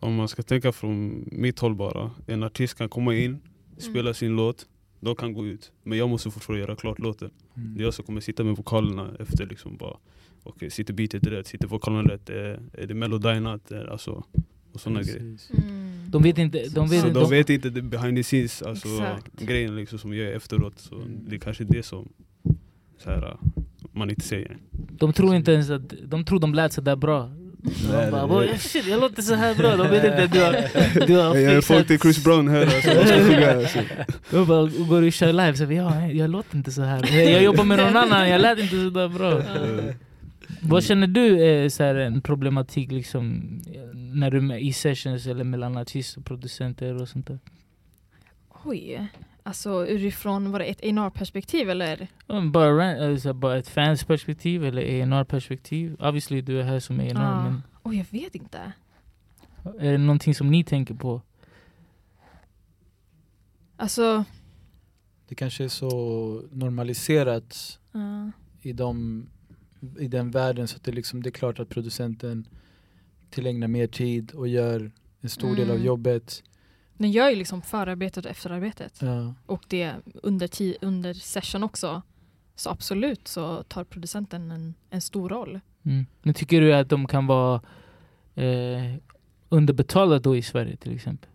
[0.00, 2.10] om man ska tänka från mitt håll bara.
[2.26, 3.40] En artist kan komma in,
[3.82, 4.14] spela Mm.
[4.14, 4.66] sin låt,
[5.00, 5.72] de kan gå ut.
[5.82, 7.30] Men jag måste fortfarande göra klart låten.
[7.56, 7.74] Mm.
[7.74, 9.96] Det är jag som kommer sitta med vokalerna efter liksom bara
[10.44, 11.46] Okej, sitter beatet rätt?
[11.46, 12.30] Sitter vokalen rätt?
[12.30, 13.70] Är, är det melodinat?
[13.72, 14.24] Är- Alltså,
[14.72, 15.18] och sådana grejer.
[15.18, 15.50] Precis.
[15.50, 16.10] Mm.
[16.10, 18.88] De vet inte, de vet, Så de, de vet inte det behind the scenes, alltså
[18.88, 19.40] Exakt.
[19.40, 20.78] grejen liksom som jag gör efteråt.
[20.78, 21.08] Så Mm.
[21.28, 22.08] det är kanske det som
[22.98, 23.36] så här,
[23.92, 24.56] man inte säger.
[24.90, 27.30] de tror inte ens att, de tror de lät sådär bra.
[27.90, 30.52] Nej, bara, "Boy, shit, jag låter så här bra, de vet inte att du har,
[31.06, 32.90] du har Jag är folk till Chris Brown här alltså?
[33.58, 33.78] Alltså.
[34.36, 37.16] Jag bara går och kör live, så jag, ja, jag låter inte så här.
[37.30, 39.38] Jag jobbar med någon annan, jag lät inte så där bra.
[39.38, 39.94] Eh,
[40.62, 43.42] Vad känner du är så här en problematik liksom,
[43.94, 47.38] när du är med i sessions eller mellan artist och producenter och sånt där?
[48.64, 49.08] Oj.
[49.44, 52.08] Alltså utifrån, var det ett A&R-perspektiv eller?
[52.52, 57.00] Bara, ran- alltså, bara ett fans perspektiv eller A&R perspektiv Obviously du är här som
[57.00, 57.44] A&R Ja.
[57.44, 58.72] men Oj, jag vet inte.
[59.78, 61.22] är det någonting som ni tänker på?
[63.76, 64.24] Alltså,
[65.28, 68.28] Det kanske är så normaliserat uh,
[68.62, 69.26] i, de,
[69.98, 72.46] i den världen så att det, liksom, det är klart att producenten
[73.30, 75.86] tillägnar mer tid och gör en stor del av Mm.
[75.86, 76.42] jobbet.
[76.96, 79.02] Den gör ju liksom förarbetet och efterarbetet.
[79.02, 79.34] Ja.
[79.46, 82.02] Och det under, ti- under session också.
[82.54, 85.60] Så absolut så tar producenten en, en stor roll.
[85.82, 86.06] Mm.
[86.22, 87.60] Men tycker du att de kan vara
[88.34, 88.94] eh,
[89.48, 91.30] underbetalda då i Sverige till exempel?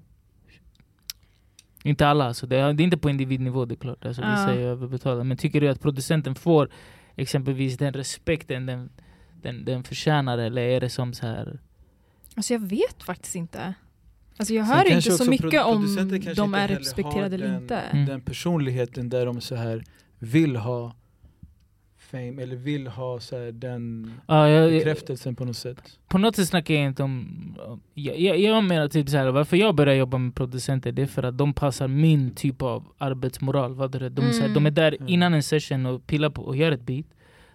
[1.84, 2.48] Inte alla, alltså.
[2.48, 4.06] det, är, det är inte på individnivå det är klart.
[4.06, 4.32] Alltså, Ja.
[4.32, 5.24] Vissa är överbetalda.
[5.24, 6.70] Men tycker du att producenten får
[7.16, 8.90] exempelvis den respekten den,
[9.42, 11.60] den, den förtjänar eller är det som så här
[12.36, 13.74] Alltså jag vet faktiskt inte.
[14.38, 15.96] Alltså jag hör inte så mycket om
[16.36, 17.76] de är respekterade eller den- inte.
[17.78, 18.06] Mm.
[18.06, 19.84] Den personligheten där de så här
[20.20, 20.96] vill ha
[22.12, 25.78] fame eller vill ha så här den Ja, jag, bekräftelsen på något sätt.
[26.08, 27.28] på något sätt snackar jag inte om...
[27.94, 31.06] Jag, jag, jag menar typ så här, varför jag börjar jobba med producenter det är
[31.06, 33.74] för att de passar min typ av arbetsmoral.
[33.76, 34.10] Vad är det?
[34.10, 34.54] De, är så här, Mm.
[34.54, 35.08] de är där Mm.
[35.14, 37.06] innan en session och pillar på och gör ett beat.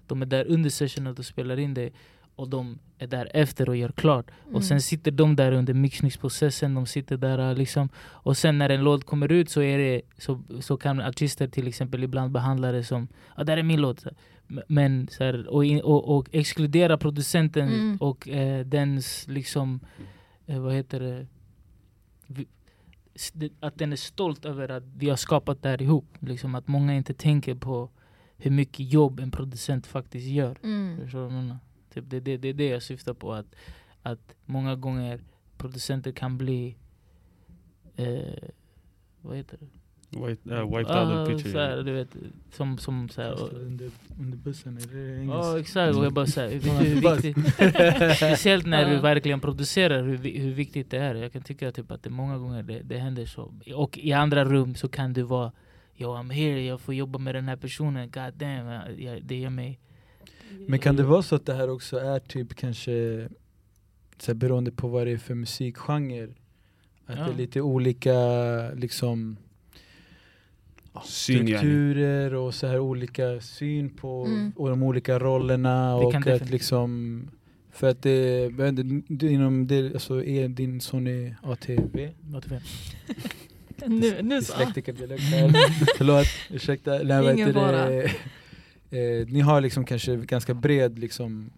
[0.06, 1.90] De är där under sessionen och spelar in det.
[2.36, 4.30] Och de är där efter och gör klart.
[4.44, 4.56] Mm.
[4.56, 7.88] Och sen sitter de där under mixningsprocessen, de sitter där liksom.
[7.98, 11.68] Och sen när en låt kommer ut så, är det, så, så kan artister till
[11.68, 14.04] exempel ibland behandla det som ja, där är min låt.
[14.68, 17.96] Men, så här, och, och, och exkludera producenten Mm.
[18.00, 19.80] och eh, dens liksom,
[20.46, 21.26] eh, vad heter
[22.26, 26.16] det- att den är stolt över att vi har skapat det här ihop.
[26.20, 27.90] Liksom att många inte tänker på
[28.36, 30.58] hur mycket jobb en producent faktiskt gör.
[30.64, 30.96] Mm.
[31.00, 31.58] Förstår du vad jag menar?
[31.94, 33.32] Typ det är det, det, det jag syftar på.
[33.32, 33.54] Att,
[34.02, 35.20] att många gånger
[35.58, 36.76] producenter kan bli...
[37.96, 38.48] Eh,
[39.20, 39.66] vad heter det?
[40.26, 41.52] White, uh, wiped Ah, out the picture.
[41.52, 42.16] så här, du vet,
[42.52, 45.60] som, som så här, Kastade under, under bussen, är det Ja engelskt?
[45.60, 49.00] exakt, och jag bara såhär, vet du Många hur viktigt Speciellt när du Ja.
[49.00, 52.62] verkligen producerar, hur, hur viktigt det är Jag kan tycka typ att det många gånger
[52.62, 55.52] det, det händer så Och i andra rum så kan du vara
[55.96, 59.36] Yo I'm here, jag får jobba med den här personen, god damn jag, jag, Det
[59.36, 59.80] gör mig
[60.66, 63.28] Men kan det vara så att det här också är typ kanske
[64.18, 66.28] så här, beroende på vad det är för musikgenre?
[67.06, 67.24] Att Ja.
[67.24, 68.12] det är lite olika
[68.74, 69.36] liksom
[71.04, 74.52] strukturer och så här olika syn på Mm.
[74.56, 77.22] och de olika rollerna Det och kan att definitivt- liksom
[77.72, 78.48] för att det,
[79.08, 82.10] det, inom det, alltså är din Sony ATV?
[82.20, 82.52] Vad typ-
[83.86, 84.52] Nu, nu så.
[84.52, 85.48] Dyslektikerdialekt här.
[85.98, 86.98] Förlåt, ursäkta.
[87.02, 88.02] Nej, Ingen fara.
[88.92, 91.50] Eh, ni har liksom kanske ganska bred liksom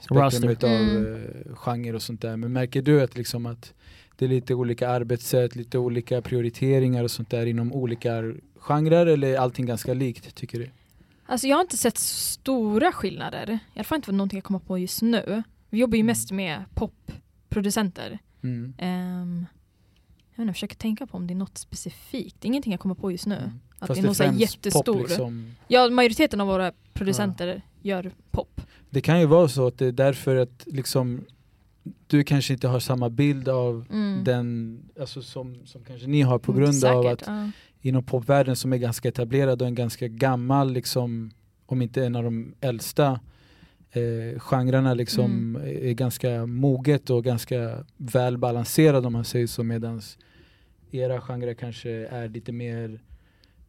[0.00, 1.14] spektrum utav Mm.
[1.14, 2.36] eh, genre och sånt där.
[2.36, 3.74] Men märker du att liksom att
[4.16, 8.22] det är lite olika arbetssätt, lite olika prioriteringar och sånt där inom olika
[8.58, 10.70] genrer eller är allting ganska likt tycker du?
[11.26, 13.50] Alltså jag har inte sett stora skillnader.
[13.50, 15.42] I alla fall inte någonting jag kommer på just nu.
[15.70, 16.06] Vi jobbar ju Mm.
[16.06, 18.18] mest med popproducenter.
[18.42, 18.72] Mm.
[19.22, 19.46] Um,
[20.40, 22.44] jag, inte, jag försöker tänka på om det är något specifikt.
[22.44, 23.36] Ingenting jag kommer på just nu.
[23.36, 23.50] Mm.
[23.78, 24.98] Att Fast det är någon så jättestor.
[24.98, 25.54] Liksom.
[25.68, 28.60] Ja, majoriteten av våra producenter gör pop.
[28.90, 31.24] Det kan ju vara så att det är därför att liksom
[32.06, 34.24] du kanske inte har samma bild av Mm.
[34.24, 37.50] den, alltså som, som kanske ni har på Mm, grund av säkert, att ja.
[37.80, 41.30] inom popvärlden som är ganska etablerad och en ganska gammal, liksom,
[41.66, 43.20] om inte en av de äldsta
[43.92, 50.18] eh, genrerna liksom är ganska moget och ganska välbalanserad om man säger så medans
[50.94, 53.00] era genrer kanske är lite mer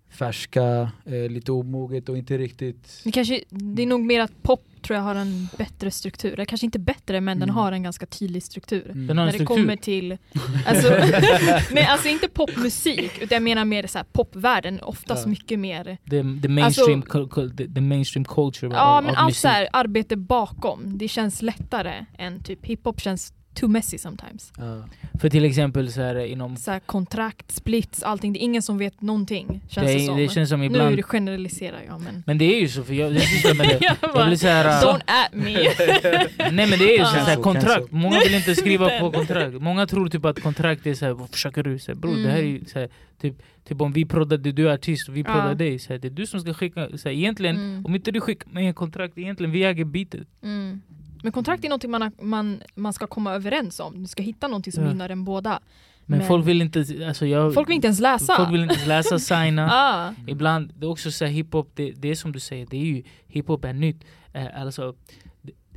[0.10, 4.62] färska, eh, lite omoget och inte riktigt Det, kanske, det är nog mer att pop
[4.82, 6.34] tror jag har en bättre struktur.
[6.34, 7.56] Eller kanske inte bättre men den Mm.
[7.56, 8.92] har en ganska tydlig struktur.
[8.92, 9.08] Mm.
[9.08, 9.56] Den har en När det struktur.
[9.56, 10.18] kommer till,
[10.66, 10.90] alltså,
[11.74, 15.30] nej alltså inte popmusik utan jag menar mer så här, popvärlden, oftast Ja.
[15.30, 19.42] mycket mer the, the, mainstream, Alltså- the, the mainstream culture Ja av, men allt musik.
[19.42, 24.54] så här, arbete bakom, det känns lättare än typ hiphop känns too messy sometimes.
[24.58, 24.84] Ja.
[25.22, 28.78] För till exempel så här, inom Så här, kontrakt, splits, allting, det är ingen som
[28.78, 30.18] vet någonting känns det, det, som.
[30.18, 32.24] det känns som Nu ibland generaliserar jag men...
[32.28, 33.12] Men det är ju så för jag,
[33.44, 35.54] jag med det jag Jag blir så här, äh, Don't at me!
[36.52, 37.24] Nej men det är ju så Ja.
[37.24, 41.14] här, kontrakt, många vill inte skriva på kontrakt Många tror typ att kontrakt är såhär,
[41.14, 41.80] vad försöker du?
[41.80, 42.54] Så här, bror det här är Mm.
[42.54, 42.90] ju så här,
[43.22, 43.36] typ,
[43.68, 45.26] typ om vi proddade, du är artist och vi Ja.
[45.26, 47.86] proddar dig så här, Det är du som ska skicka, så här, egentligen Mm.
[47.86, 50.82] Om inte du skickar med en kontrakt, egentligen vi äger bitet Mm.
[51.24, 54.74] Men kontrakt är någonting man, man, man ska komma överens om, du ska hitta någonting
[54.74, 54.90] som Ja.
[54.90, 55.60] gynnar en båda.
[56.06, 58.36] Men, Men- folk vill inte, alltså jag Folk vill inte ens läsa!
[58.38, 60.14] Folk vill inte ens läsa, signa ah.
[60.28, 62.86] Ibland, det är också så här, hiphop, det, det är som du säger, det är
[62.86, 64.04] ju hiphop är nytt.
[64.34, 64.96] Eh, alltså,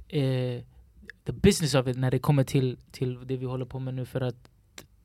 [0.09, 0.63] eh,
[1.27, 4.05] the business of it när det kommer till, till det vi håller på med nu
[4.05, 4.51] för att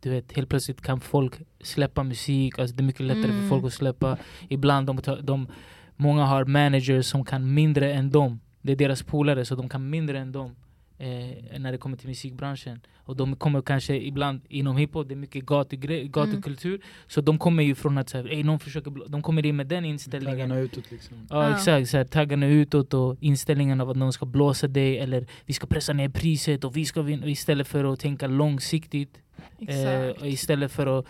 [0.02, 3.50] du vet, helt plötsligt kan folk släppa musik, alltså det är mycket lättare för Mm.
[3.50, 4.18] folk att släppa.
[4.50, 5.48] Ibland de, de,
[5.96, 8.40] många har managers som kan mindre än dem.
[8.62, 10.56] Det är deras polare så de kan mindre än dem.
[11.02, 12.80] Eh, när det kommer till musikbranschen.
[12.98, 16.82] Och de kommer kanske ibland inom hiphop, det är mycket gatugre- gatukultur.
[17.08, 19.56] Så de kommer ju från att så här, "Ey, någon försöker, bl-" de kommer in
[19.56, 20.36] med den inställningen.
[20.40, 21.18] Taggarna utåt liksom.
[21.30, 21.56] Ja Ja.
[21.56, 25.54] exakt, så här, taggarna utåt och inställningen av att någon ska blåsa dig eller vi
[25.54, 29.22] ska pressa ner priset och vi ska vinna istället för att tänka långsiktigt.
[29.68, 31.06] Eh, istället för att,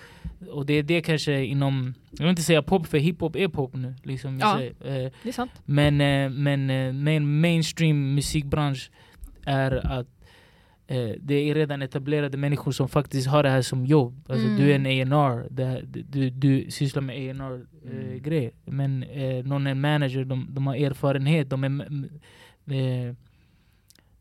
[0.52, 3.74] och det är det kanske inom, jag vill inte säga pop för hiphop är pop
[3.76, 3.96] nu.
[4.04, 4.62] Liksom, Ja.
[4.62, 5.52] Eh, Det är sant.
[5.66, 8.92] men eh, men eh, main, mainstream musikbransch
[9.50, 10.08] är att
[10.88, 14.26] eh, det är redan etablerade människor som faktiskt har det här som jobb.
[14.30, 14.58] Alltså, Mm.
[14.58, 18.52] Du är en A&R, det här- du, du sysslar med A&R eh, Mm.
[18.66, 21.70] Men eh, någon är manager, de, de har erfarenhet, de är,
[22.76, 23.16] eh,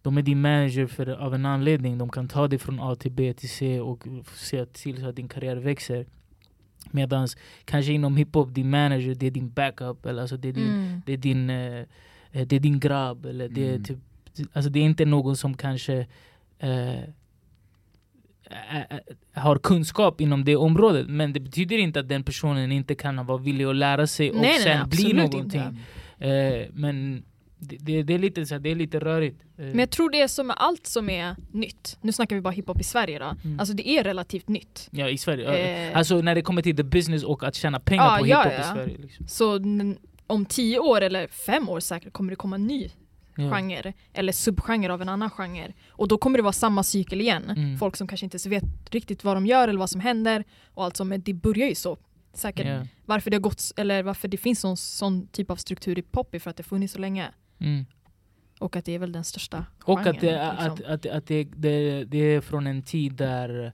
[0.02, 1.98] de är din manager för, av en anledning.
[1.98, 5.16] De kan ta dig från A till B till C och se till så att
[5.16, 6.06] din karriär växer.
[6.90, 7.28] Medan
[7.64, 11.02] kanske inom hiphop, din manager det är din backup, eller alltså det är din Mm.
[11.06, 11.78] det är din, eh,
[12.32, 13.84] eh, det är din grabb eller det är Mm.
[13.84, 13.98] typ
[14.52, 16.06] Alltså det är inte någon som kanske
[16.58, 17.00] eh,
[19.32, 23.38] har kunskap inom det området men det betyder inte att den personen inte kan vara
[23.38, 25.60] villig att lära sig och Nej, sen nej, bli någonting.
[26.18, 27.24] Eh, men
[27.58, 29.42] det, det, det, är lite, så här, det är lite rörigt.
[29.58, 31.98] Eh, Men jag tror det är som med allt som är nytt.
[32.00, 33.34] Nu snackar vi bara hiphop i Sverige då.
[33.44, 33.60] Mm.
[33.60, 34.88] Alltså det är relativt nytt.
[34.90, 35.88] ja, i Sverige.
[35.90, 38.42] Eh, Alltså när det kommer till the business och att tjäna pengar Ja, på ja,
[38.42, 38.74] hiphop i ja.
[38.74, 38.98] Sverige.
[38.98, 39.28] Liksom.
[39.28, 39.60] Så
[40.26, 42.90] om tio år eller fem år säkert kommer det komma ny
[43.38, 43.50] Ja.
[43.50, 45.72] genre eller subgenre av en annan genre.
[45.90, 47.44] Och då kommer det vara samma cykel igen.
[47.50, 47.78] Mm.
[47.78, 51.00] Folk som kanske inte vet riktigt vad de gör eller vad som händer och allt
[51.04, 51.98] men det börjar ju så.
[52.32, 52.86] Säkert Ja.
[53.04, 56.34] varför det har gått, eller varför det finns sån, sån typ av struktur i pop
[56.34, 57.30] är för att det funnits så länge.
[57.58, 57.86] Mm.
[58.60, 60.14] Och att det är väl den största Och genren.
[60.14, 60.72] att, det, liksom.
[60.72, 63.72] att, att, att det, det, det är från en tid där,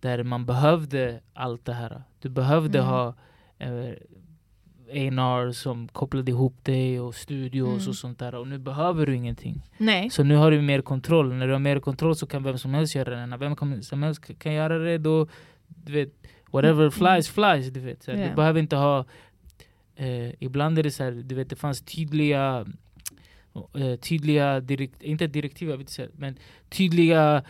[0.00, 2.02] där man behövde allt det här.
[2.20, 2.90] Du behövde Mm.
[2.90, 3.14] ha
[3.58, 3.94] eh,
[4.90, 7.88] A&R som kopplade ihop dig och studios Mm.
[7.88, 8.34] och sånt där.
[8.34, 9.62] Och nu behöver du ingenting.
[9.78, 10.10] Nej.
[10.10, 11.32] Så nu har du mer kontroll.
[11.34, 13.26] När du har mer kontroll så kan vem som helst göra det.
[13.26, 15.26] När vem som helst kan- göra det då,
[15.68, 16.12] du vet,
[16.50, 16.90] whatever Mm.
[16.90, 17.66] flies flies.
[17.72, 18.02] Du, vet.
[18.02, 18.16] Så Ja.
[18.28, 19.04] du behöver inte ha,
[19.96, 22.66] eh, ibland är det så här, du vet det fanns tydliga,
[23.74, 26.36] eh, tydliga direkt, inte direktiv, jag vet inte, men
[26.68, 27.42] tydliga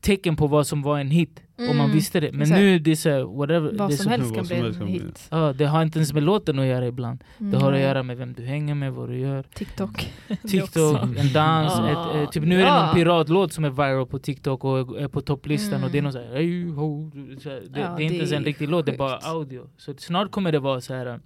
[0.00, 1.42] tecken på vad som var en hit.
[1.70, 2.32] Om man Mm, visste det.
[2.32, 2.58] Men exakt.
[2.60, 3.72] nu det är så whatever.
[3.78, 5.04] Vad det är som helst kan som bli helst en kan bli.
[5.06, 5.28] hit.
[5.30, 7.24] Ja, det har inte ens med låten att göra ibland.
[7.38, 9.42] Det har att göra med vem du hänger med, vad du gör.
[9.54, 10.12] TikTok.
[10.48, 14.06] TikTok, en dans, Ah, ett, eh, typ nu är det någon piratlåt som är viral
[14.06, 15.84] på TikTok och är på topplistan Mm.
[15.84, 17.10] och det är någon hey, ho,
[17.42, 19.62] så här, det, Ja, det är inte ens en riktig låt, det är bara audio.
[19.76, 21.20] Så snart kommer det vara så här.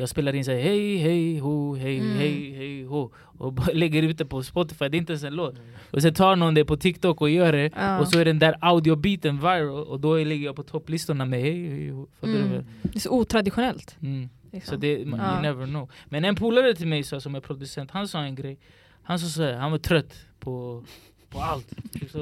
[0.00, 2.16] Jag spelar in såhär hej hej ho, hej Mm.
[2.18, 5.54] hej hej ho och lägger ut det på Spotify, det är inte ens en låt.
[5.90, 7.98] Och sen tar någon det på TikTok och gör det Ja.
[8.00, 11.68] och så är den där audiobiten viral och då ligger jag på topplistorna med hej
[11.68, 12.06] hej ho.
[12.22, 12.64] Mm.
[12.82, 13.96] Det är så otraditionellt.
[14.02, 14.28] Mm.
[14.52, 14.74] Liksom.
[14.74, 15.32] Så det, man, Ja.
[15.32, 15.90] you never know.
[16.06, 18.58] Men en polare till mig sa, som är producent, han sa en grej.
[19.02, 20.84] Han sa såhär, han var trött på,
[21.30, 21.72] på allt.
[22.12, 22.20] Så,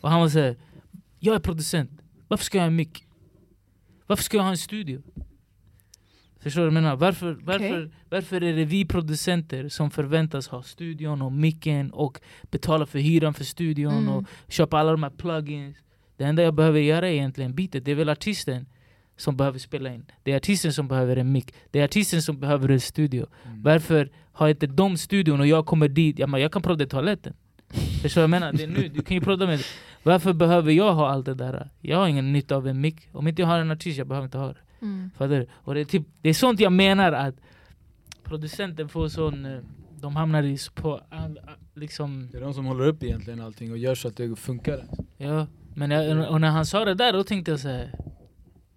[0.00, 0.56] och han var såhär,
[1.18, 1.90] jag är producent,
[2.28, 3.04] varför ska jag ha en mick?
[4.06, 5.02] Varför ska jag ha en studio?
[6.40, 6.96] Förstår du vad jag menar?
[6.96, 12.86] Varför, varför, varför är det vi producenter som förväntas ha studion och micken och betala
[12.86, 14.08] för hyran för studion Mm.
[14.14, 15.76] och köpa alla de här plugins?
[16.16, 18.66] Det enda jag behöver göra är egentligen beatet, det är väl artisten
[19.16, 20.06] som behöver spela in.
[20.22, 21.54] Det är artisten som behöver en mick.
[21.70, 23.26] Det är artisten som behöver en studio.
[23.46, 23.62] Mm.
[23.62, 26.18] Varför har inte de studion och jag kommer dit?
[26.18, 27.34] Jag, bara, jag kan prodda i toaletten.
[28.02, 28.52] Förstår du vad jag menar?
[28.52, 29.60] Det är nu, du kan ju prodda med
[30.02, 31.70] Varför behöver jag ha allt det där?
[31.80, 33.08] Jag har ingen nytta av en mick.
[33.12, 34.56] Om inte jag har en artist, jag behöver inte ha det.
[34.82, 35.10] Mm.
[35.18, 35.46] Fattar?
[35.52, 37.34] Och det, är typ, det är sånt jag menar att
[38.24, 39.44] producenten får sån...
[39.46, 39.58] eh,
[40.00, 41.00] De hamnar i på...
[41.10, 41.40] all-
[41.74, 44.84] Liksom, Det är de som håller upp egentligen allting och gör så att det funkar.
[45.16, 45.46] ja.
[45.74, 47.94] Men jag, och när han sa det där, då tänkte jag så här.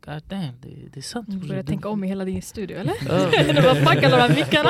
[0.05, 1.27] God damn, det, det är sant.
[1.29, 2.93] Du börjar tänka om i hela din studio eller?
[3.53, 4.69] Du bara fuck alla de här mickarna.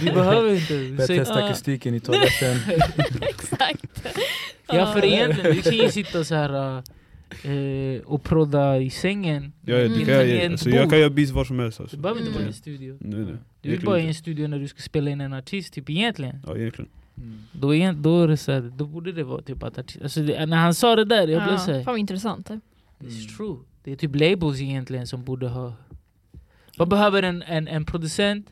[0.00, 0.96] Vi behöver inte.
[0.96, 1.46] Börja testa ah.
[1.48, 2.56] akustiken i toaletten.
[3.20, 4.06] Exakt.
[4.66, 6.82] Ja för egentligen, du kan ju sitta så här
[7.44, 9.52] eh, och prodda i sängen.
[9.64, 9.98] Ja, ja, Mm.
[9.98, 11.96] det kan jag, en alltså, jag kan göra beats var som helst alltså.
[11.96, 12.52] Du behöver inte vara i en Mm.
[12.52, 12.96] studio.
[13.00, 13.24] Nej, nej.
[13.26, 15.90] Du är Egentligen bara i en studio när du ska spela in en artist, typ
[15.90, 16.42] egentligen.
[16.46, 16.90] Ja egentligen.
[17.16, 17.38] Mm.
[17.52, 20.22] Då, är, då, är det så här, då borde det vara typ att artist, alltså
[20.22, 22.50] det, När han sa det där, jag blev Ja, såhär, fan vad intressant.
[23.00, 23.56] it's true.
[23.84, 25.72] Det är typ labels egentligen som borde ha...
[26.76, 28.46] Vad behöver en, en, en producent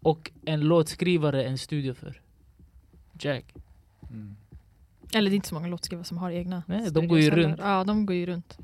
[0.00, 2.20] och en låtskrivare en studio för?
[3.20, 3.54] Jack.
[4.10, 4.36] Mm.
[5.14, 7.58] Eller det är inte så många låtskrivare som har egna Nej, de går ju runt.
[7.58, 8.58] Ja, de går ju runt.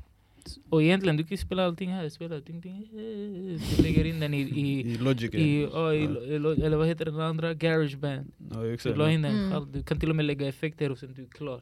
[0.69, 2.09] Och egentligen, du kan ju spela allting här.
[2.09, 5.33] Spela ding, ding, eh, Du lägger in den i, i, I Logic.
[5.33, 6.65] i, ja, i, Ja.
[6.65, 7.53] eller vad heter den andra?
[7.53, 8.31] Garageband.
[8.53, 8.97] Ja Du exakt.
[8.97, 9.51] la in den Mm.
[9.51, 9.71] själv.
[9.71, 11.61] Du kan till och med lägga effekter och sen du är klar.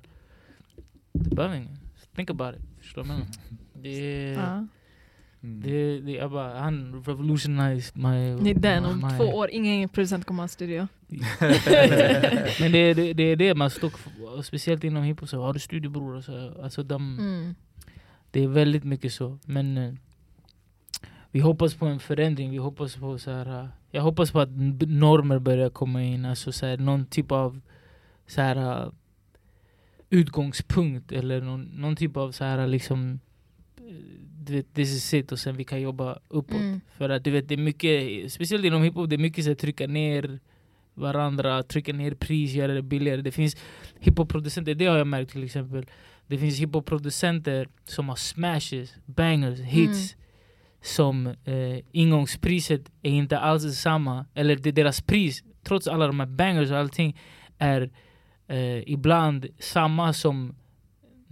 [1.13, 1.78] Du behöver ingen.
[2.15, 2.62] Think about it.
[2.82, 3.10] Förstår du?
[3.82, 4.34] Det är...
[4.34, 4.67] Ja.
[5.43, 5.62] Mm.
[5.62, 8.36] Det, det är bara, han revolutionized my...
[8.43, 10.88] Det är den, om my- två år, ingen producent kommer ha en studio.
[12.60, 15.60] Men det, är- det, det är det man för, speciellt inom hiphop, så har du
[15.60, 17.56] studiobror och så, alltså de, Mm.
[18.32, 19.38] det är väldigt mycket så.
[19.45, 19.93] Men eh,
[21.32, 24.49] vi hoppas på en förändring, vi hoppas på så här, eh, jag hoppas på att
[24.88, 27.62] normer börjar komma in, alltså så här, någon typ av
[28.27, 28.89] så här, eh,
[30.10, 33.19] utgångspunkt eller någon, någon typ av så här liksom
[34.45, 36.62] du vet, this is it och sen vi kan jobba uppåt.
[36.62, 36.82] Mm.
[36.97, 39.60] För att du vet, det är mycket, speciellt inom hiphop, det är mycket så att
[39.60, 40.39] trycka ner
[40.93, 43.21] varandra, trycka ner pris, göra det billigare.
[43.21, 43.58] Det finns
[43.99, 45.86] hiphop-producenter, det har jag märkt till exempel.
[46.27, 50.15] Det finns hiphop-producenter som har smashes, bangers, hits.
[50.82, 56.27] Som eh, ingångspriset är inte alls detsamma, eller det, deras pris, trots alla de här
[56.27, 57.19] bangers och allting,
[57.58, 57.91] är
[58.47, 60.56] eh, ibland samma som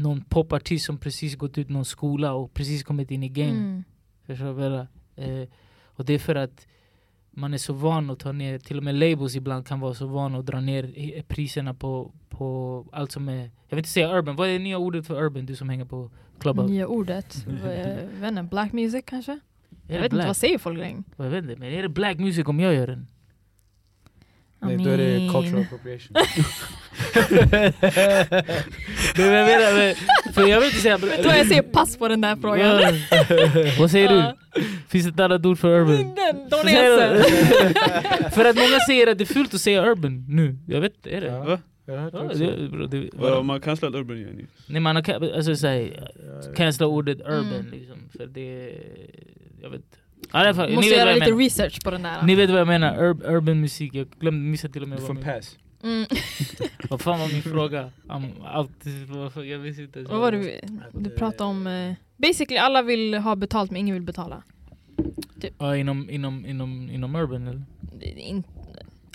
[0.02, 3.50] någon popartist som precis gått ut någon skola och precis kommit in i game.
[3.52, 3.84] Mm.
[4.26, 5.48] Förstår eh,
[5.84, 6.68] Och det är för att
[7.32, 10.06] man är så van att ta ner, till och med labels ibland kan vara så
[10.08, 14.18] van att dra ner i- priserna på, på allt som är, jag vill inte säga
[14.18, 16.74] urban, vad är det nya ordet för urban du som hänger på Clubhouse?
[16.74, 17.46] Nya ordet.
[17.66, 19.40] Eh, inte, black music kanske?
[19.88, 20.28] Jag vet inte, black?
[20.28, 21.04] vad säger folk längre?
[21.18, 23.08] Jag vet inte, men är det black music om jag gör den?
[24.62, 26.16] Nej, då är det cultural appropriation.
[29.18, 29.96] men jag menar, men,
[30.34, 30.98] för jag vill inte säga...
[30.98, 32.82] Då jag säger pass på den där frågan.
[33.80, 34.24] Vad säger du?
[34.88, 36.16] Finns det ett annat ord för urban?
[36.16, 36.50] Den,
[38.32, 40.58] för att många säger att det är fult att säga urban nu.
[40.68, 41.28] Jag vet, är det?
[41.28, 41.60] Ja.
[41.86, 42.38] Ja, också.
[42.38, 44.48] det, bro, det, Vadå, man cancelat urban igen?
[44.68, 46.10] Nej man har alltså, såhär,
[46.56, 47.72] cancella ordet urban Mm.
[47.72, 47.98] liksom.
[48.18, 48.74] För det...
[49.62, 50.01] Jag vet
[50.34, 51.44] Ja, ni, måste göra jag lite menar.
[51.44, 52.22] research på den där.
[52.24, 53.94] ni vet vad jag menar, Ur, urban musik.
[53.94, 55.58] Jag glömde missa till och med Du får pass.
[55.84, 56.06] Mm.
[56.90, 57.90] Vad fan var min fråga?
[58.46, 60.02] Alltid, jag visste inte.
[60.02, 60.62] Vad var det
[60.94, 61.68] du pratade om?
[61.68, 64.44] eh, Basically alla vill ha betalt men ingen vill betala.
[65.58, 67.64] Ja, inom, inom, inom, inom urban eller?
[68.18, 68.44] In-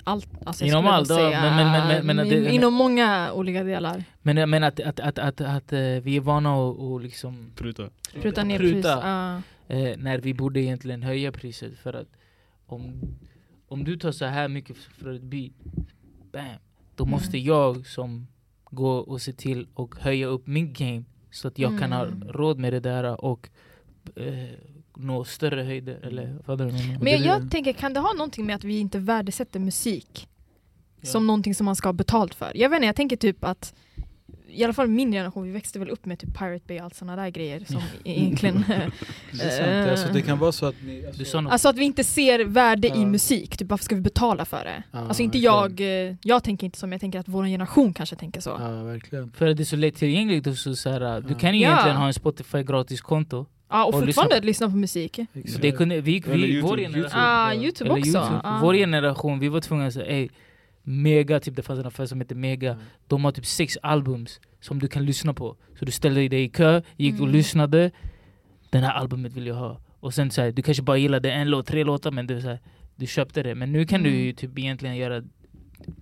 [0.03, 3.63] Allt, alltså Inom allt, säga, men- men- men- men- men in- det- inom många olika
[3.63, 4.03] delar.
[4.21, 7.51] Men jag menar att, att, att, att, att, eh, vi är vana att att liksom
[7.55, 7.89] Pruta.
[8.21, 8.71] Pruta ner pris.
[8.71, 9.41] Pruta.
[9.67, 12.07] Eh, när vi borde egentligen höja priset för att
[12.65, 13.01] om,
[13.67, 15.51] om du tar så här mycket för ett beat,
[16.31, 16.45] bam,
[16.95, 17.11] då Mm.
[17.11, 18.27] måste jag som
[18.71, 22.27] gå och se till och höja upp min game så att jag kan ha Mm.
[22.27, 23.49] råd med det där och
[24.15, 24.49] eh,
[24.95, 26.99] nå större höjder eller vad du menar.
[27.03, 30.27] Men jag, jag tänker, kan det ha någonting med att vi inte värdesätter musik
[31.01, 31.07] Ja.
[31.07, 32.51] som någonting som man ska ha betalt för?
[32.55, 33.75] Jag vet inte, jag tänker typ att
[34.49, 36.95] i alla fall min generation, vi växte väl upp med typ Pirate Bay och allt
[36.95, 38.63] sådana där grejer som egentligen...
[39.31, 39.91] Det är sant.
[39.91, 41.05] Alltså, det kan vara så att ni...
[41.07, 43.05] Alltså, Du alltså att vi inte ser värde i Ja.
[43.05, 44.83] musik, typ varför ska vi betala för det?
[44.91, 45.87] Ja, alltså inte verkligen.
[45.87, 48.49] jag, eh, jag tänker inte så men jag tänker att vår generation kanske tänker så.
[48.59, 49.31] Ja, verkligen.
[49.31, 51.39] För att det är så lättillgängligt och så, så här, du Ja.
[51.39, 53.45] kan ju egentligen ha en Spotify gratis konto.
[53.69, 55.19] Ja, och, Och fortfarande lyssna lyssna på musik.
[55.53, 56.93] Så det kunde, vi, Eller vi, YouTube, vår YouTube.
[56.99, 57.61] generation, Ah, Ja.
[57.63, 58.09] Youtube eller också.
[58.17, 58.59] YouTube, Ah.
[58.61, 60.29] vår generation, vi var tvungna att säga ey,
[60.89, 62.83] Mega, typ det fanns en affär som heter Mega, Mm.
[63.07, 65.55] de har typ sex albums som du kan lyssna på.
[65.79, 67.31] Så du ställde dig i kö, gick och Mm.
[67.31, 67.91] lyssnade,
[68.69, 69.79] den här albumet vill jag ha.
[69.99, 72.47] Och sen så här, du kanske bara gillade en låt, tre låtar men du, så
[72.47, 72.59] här,
[72.95, 73.55] du köpte det.
[73.55, 74.35] Men nu kan du ju Mm.
[74.35, 75.23] typ egentligen göra,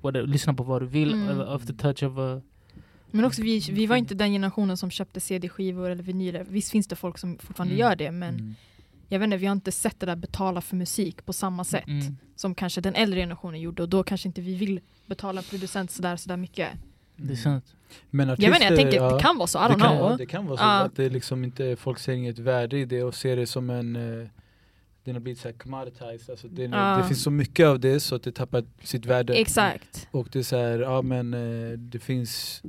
[0.01, 1.39] what, lyssna på vad du vill, Mm.
[1.39, 2.41] of the touch of a...
[3.11, 6.45] Men också vi, vi var inte den generationen som köpte CD-skivor eller vinyler.
[6.49, 7.79] Visst finns det folk som fortfarande Mm.
[7.79, 8.55] gör det men Mm.
[9.09, 11.87] Jag vet inte, vi har inte sett det där betala för musik på samma sätt
[11.87, 12.17] Mm.
[12.35, 15.91] som kanske den äldre generationen gjorde och då kanske inte vi vill betala en producent
[15.91, 16.69] sådär, sådär mycket.
[17.15, 17.75] Det är sant.
[18.09, 19.79] Men Jag vet inte, jag artister, tänker ja, det kan vara så, I det don't
[19.81, 20.11] kan, know.
[20.11, 20.79] ja, det kan vara så Ja.
[20.79, 23.95] att det liksom inte, folk ser inget värde i det och ser det som en
[24.21, 24.27] eh,
[25.03, 26.97] den har blivit så här commoditized, alltså det, Ja.
[26.97, 29.33] det finns så mycket av det så att det tappar sitt värde.
[29.33, 30.07] Exakt.
[30.11, 32.61] Och det är så här, ja men eh, det finns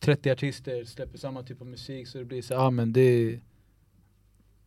[0.00, 3.40] 30 artister släpper samma typ av musik så det blir så ja men det,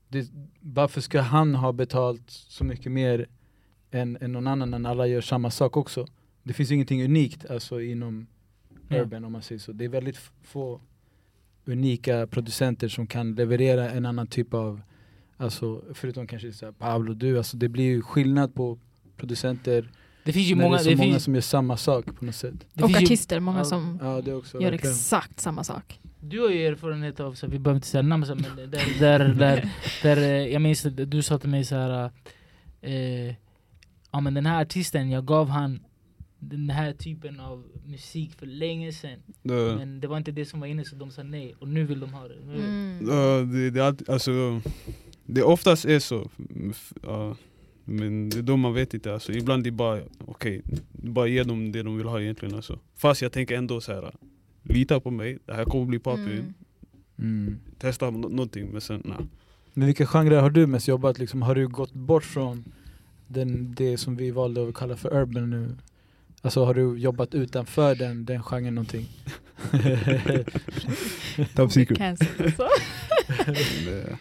[0.10, 3.28] det Varför ska han ha betalt så mycket mer
[3.91, 6.07] än, än någon annan när alla gör samma sak också?
[6.43, 8.28] Det finns ingenting unikt alltså inom
[8.88, 8.97] Ja.
[8.97, 9.72] urban om man säger så.
[9.72, 10.82] Det är väldigt få
[11.66, 14.82] unika producenter som kan leverera en annan typ av
[15.38, 18.80] Alltså förutom kanske så Pablo du, alltså det blir ju skillnad på
[19.18, 19.91] producenter
[20.30, 22.26] Det finns ju många, det är så det många finns, som gör samma sak på
[22.26, 22.54] något sätt.
[22.74, 24.96] det Och finns ju- artister, många som Ja det också, gör verkligen.
[24.96, 26.00] exakt samma sak.
[26.22, 28.68] Du har ju erfarenhet av, så vi behöver inte säga namn, så, men där,
[29.00, 29.70] där, där,
[30.04, 32.12] där, eh, jag minns att du sa till mig så här.
[32.82, 33.36] Eh,
[34.12, 35.80] ja men den här artisten, jag gav han
[36.40, 39.20] den här typen av musik för länge sedan.
[39.44, 41.84] Det, Men det var inte det som var inne så de sa nej, och nu
[41.86, 42.36] vill de ha det.
[42.46, 43.08] Nu- Mm.
[43.10, 44.62] Ja, det, det, alltså,
[45.26, 46.30] det oftast är så.
[47.04, 47.36] Ja,
[47.90, 49.14] men det är då man vet inte.
[49.14, 50.62] Alltså, ibland är det bara okej,
[50.92, 52.56] bara ge dem det de vill ha egentligen.
[52.56, 52.80] Alltså.
[52.96, 54.12] Fast jag tänker ändå så här.
[54.64, 56.22] lita på mig, det här kommer bli poppy.
[56.22, 56.54] Mm.
[57.20, 57.60] Mm.
[57.80, 59.18] Testa nå- någonting men sen nej.
[59.74, 61.42] Men vilka genrer har du mest jobbat liksom?
[61.42, 62.64] Har du gått bort från
[63.28, 65.76] den, det som vi valde att kalla för urban nu?
[66.42, 69.10] Alltså har du jobbat utanför den, den genren någonting?
[71.56, 71.98] Top secret.
[71.98, 72.68] Cancel, alltså.
[73.86, 74.18] det,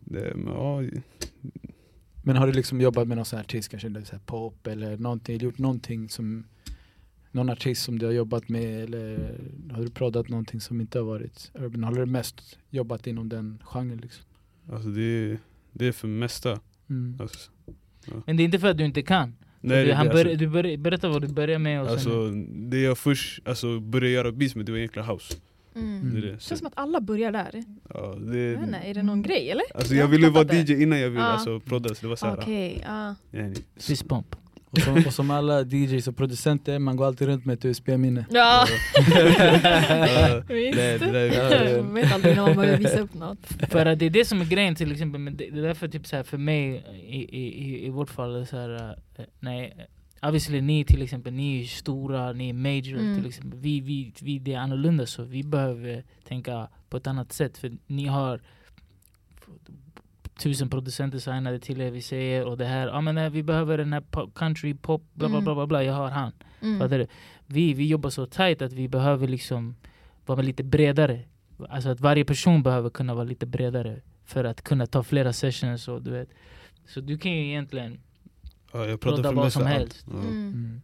[0.00, 0.82] det, men, ja,
[2.26, 4.66] Men har du liksom jobbat med någon sån här artist, kanske eller så här pop
[4.66, 6.44] eller någonting, gjort någonting som
[7.30, 9.34] någon artist som du har jobbat med eller
[9.70, 11.84] har du proddat någonting som inte har varit urban?
[11.84, 14.24] Har du mest jobbat inom den genren liksom?
[14.72, 15.38] alltså, det,
[15.72, 16.60] det är för mesta.
[16.90, 17.18] Mm.
[17.20, 17.50] Alltså,
[18.26, 19.36] Men det är inte för att du inte kan.
[19.60, 21.94] nej, du, det, han alltså, börj, du börj, berätta vad du började med och sen...
[21.94, 22.30] alltså,
[22.70, 25.34] det jag först alltså, började göra beats med det var egentligen house.
[25.76, 26.10] Mm.
[26.12, 26.40] Det är Det det.
[26.42, 27.50] känns som att alla börjar där.
[27.94, 29.64] ja, Jag det, vet inte, är det någon grej eller?
[29.74, 30.56] Alltså Jag jag ville vara det.
[30.70, 31.26] DJ innan jag ville Ja.
[31.26, 33.14] alltså, prodda, så det var såhär, Okej, ja.
[33.32, 33.54] yani.
[33.76, 34.36] Fist bump.
[34.70, 38.26] Och, som, och som alla DJs och producenter, man går alltid runt med ett USB-minne.
[38.30, 38.66] Ja,
[39.10, 40.76] Ja, visst.
[40.78, 43.38] det, det där, Man vet aldrig när man börjar visa upp något.
[43.70, 45.88] För att det är det som är grejen till exempel, men det, det är därför
[45.88, 49.24] typ så här, för mig i, i, i, i vårt fall, är så här, eh,
[50.26, 53.16] nej, obviously ni till exempel, ni är stora, ni är major Mm.
[53.16, 53.60] till exempel.
[53.60, 57.72] Vi, vi, vi, det är annorlunda så vi behöver tänka på ett annat sätt för
[57.86, 58.40] ni har
[60.38, 63.78] tusen producenter signade till er, vi säger och det här, ja men eh, vi behöver
[63.78, 65.44] den här pop, country, pop, bla bla Mm.
[65.44, 66.32] bla bla, bla jag har han.
[66.62, 67.06] Mm.
[67.46, 69.76] Vi, vi jobbar så tight att vi behöver liksom
[70.26, 71.20] vara lite bredare.
[71.68, 74.00] Alltså att varje person behöver kunna vara lite bredare.
[74.24, 76.28] för att kunna ta flera sessions och du vet.
[76.86, 78.00] Så du kan ju egentligen,
[78.76, 80.04] Ja, jag Prodda vad som helst.
[80.06, 80.12] Ja.
[80.12, 80.26] Mm.
[80.28, 80.80] Mm.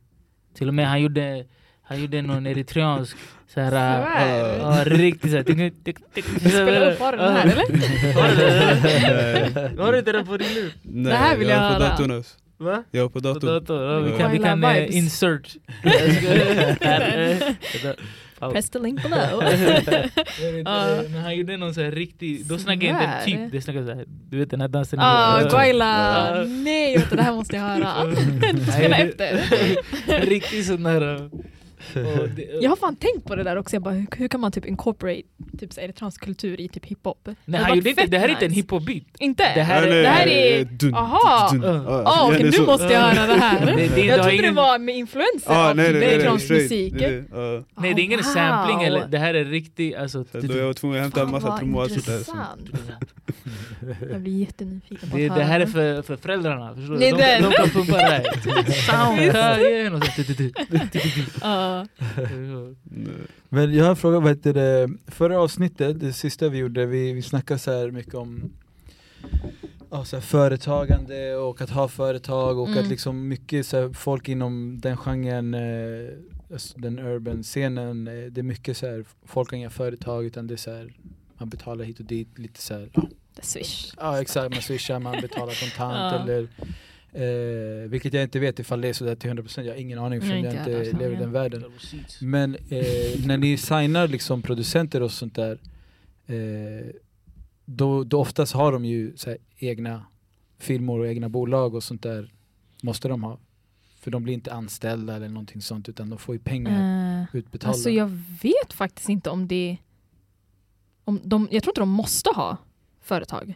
[0.55, 1.45] till och med han gjorde
[1.83, 3.17] han gjorde någon eritreansk
[3.55, 4.59] såhär, Svär.
[4.59, 5.43] ja riktigt såhär.
[6.49, 7.55] Spela upp, har du den här eller?
[8.15, 8.29] Har
[9.77, 9.83] du.
[9.83, 10.73] Har inte den på din lur?
[10.83, 11.79] Nej, Det här vill jag på höra.
[11.89, 12.37] datorn alltså.
[12.59, 12.85] Va?
[12.91, 13.47] Jag är på På datorn.
[13.51, 13.83] dator?
[13.93, 14.85] Ja, vi kan, vi kan Willa eh,
[18.47, 18.53] insert.
[18.53, 19.43] Press the link below.
[21.11, 23.93] Men han gjorde någon sån här riktig, då snackar jag inte typ, det snackar så
[23.95, 25.49] här, du vet den här dansen Ah, Ja.
[25.49, 26.29] Guayla!
[26.39, 26.45] Ja.
[26.45, 28.05] Nej, vet du, det här måste jag höra.
[28.41, 30.21] Nej, Spela det- efter.
[30.27, 31.31] Riktigt sån där och
[32.37, 34.53] det, Jag har fan tänkt på det där också, jag bara, hur, hur kan man
[34.53, 35.23] typ incorporate
[35.61, 37.19] typ så eritreansk kultur i typ hiphop?
[37.27, 39.55] Nej Det han gjorde inte, det här är inte en hiphop-beat Inte?
[39.55, 41.49] Det här är- det här nej, är- dun, Aha.
[41.53, 41.75] dun, dun.
[41.75, 41.83] Ja.
[41.93, 43.67] Ja, Ah, okej, nu måste jag höra det här.
[43.67, 46.95] Det- det- det jag trodde det var med influenser Ah, av nej, eritreansk musik.
[46.99, 47.25] Det är det.
[47.33, 47.65] Ja.
[47.83, 50.97] Nej det är ingen sampling eller, det här är riktigt alltså Då jag var tvungen
[50.99, 51.89] att hämta en massa trummor.
[54.11, 56.99] Jag blir jättenyfiken på det, det här är för, för föräldrarna, förstår du?
[57.01, 58.23] Nej, De, det- de kan pumpa det här
[58.87, 59.33] Sound,
[61.73, 61.87] Ja.
[63.49, 67.13] Men jag har en fråga, vad heter det, förra avsnittet, det sista vi gjorde, vi,
[67.13, 68.53] vi snackade så här mycket om
[69.91, 72.79] ja, så företagande och att ha företag och Mm.
[72.85, 76.09] att liksom mycket så här, folk inom den genren, eh,
[76.77, 80.55] den urban scenen, eh, det är mycket så här, folk har inga företag utan det
[80.55, 80.93] är så här,
[81.39, 83.03] man betalar hit och dit lite så här, ja,
[83.43, 83.95] Swish.
[83.97, 86.23] ja exakt, man swishar, man betalar kontant Ja.
[86.23, 86.49] eller
[87.15, 90.19] Eh, vilket jag inte vet ifall det är sådär till 100% jag har ingen aning
[90.19, 91.65] Nej, eftersom jag inte jag inte lever i den världen
[92.21, 95.59] men eh, när ni signar liksom producenter och sånt där
[96.27, 96.87] eh,
[97.65, 100.05] då, då oftast har de ju så här, egna
[100.59, 102.33] firmor och egna bolag och sånt där
[102.83, 103.39] måste de ha.
[104.01, 106.73] För de blir inte anställda eller någonting sånt utan de får ju pengar
[107.23, 107.69] Eh, utbetalda.
[107.73, 108.07] alltså jag
[108.43, 109.77] vet faktiskt inte om det...
[111.05, 112.57] Om de, jag tror inte de måste ha
[113.01, 113.55] företag.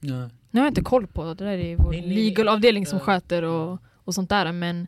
[0.00, 0.30] ja.
[0.50, 2.16] Nu har jag inte koll på det, det där är vår Nej, nej, nej.
[2.24, 3.04] legal-avdelning som Ja.
[3.04, 4.86] sköter och, och sånt där men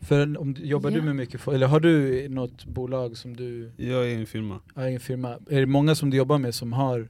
[0.00, 1.02] För om, jobbar du Ja.
[1.02, 4.60] med mycket, fo- eller har du något bolag som du, Jag är en firma.
[4.74, 5.28] har egen firma?
[5.50, 7.08] Är det många som du jobbar med som har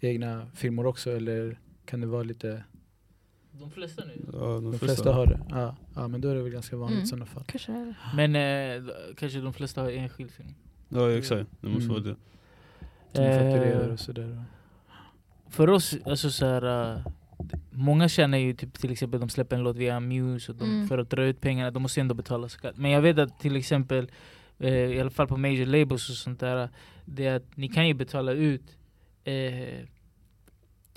[0.00, 2.62] egna firmor också eller kan det vara lite,
[3.52, 4.86] De flesta nu Ja, de, de flesta.
[4.86, 5.40] flesta har det?
[5.50, 7.04] Ja, ja men då är det väl ganska vanligt Mm.
[7.04, 7.42] i sådana fall.
[7.46, 7.94] kanske är det.
[8.16, 8.36] Men
[8.86, 10.54] eh, kanske de flesta har enskild film
[10.88, 11.88] Ja exakt, det måste Mm.
[11.94, 12.16] vara det.
[13.12, 14.42] Som fakturerar Eh, och sådär.
[15.50, 17.00] För oss, alltså så här, äh,
[17.70, 20.88] Många känner ju typ till exempel de släpper en låt via Muse och de, Mm.
[20.88, 22.76] för att dra ut pengarna, de måste ändå betala skatt.
[22.76, 24.10] Men jag vet att till exempel,
[24.58, 26.68] eh, i alla fall på major labels och sånt där,
[27.04, 28.76] det är att ni kan ju betala ut
[29.24, 29.84] eh,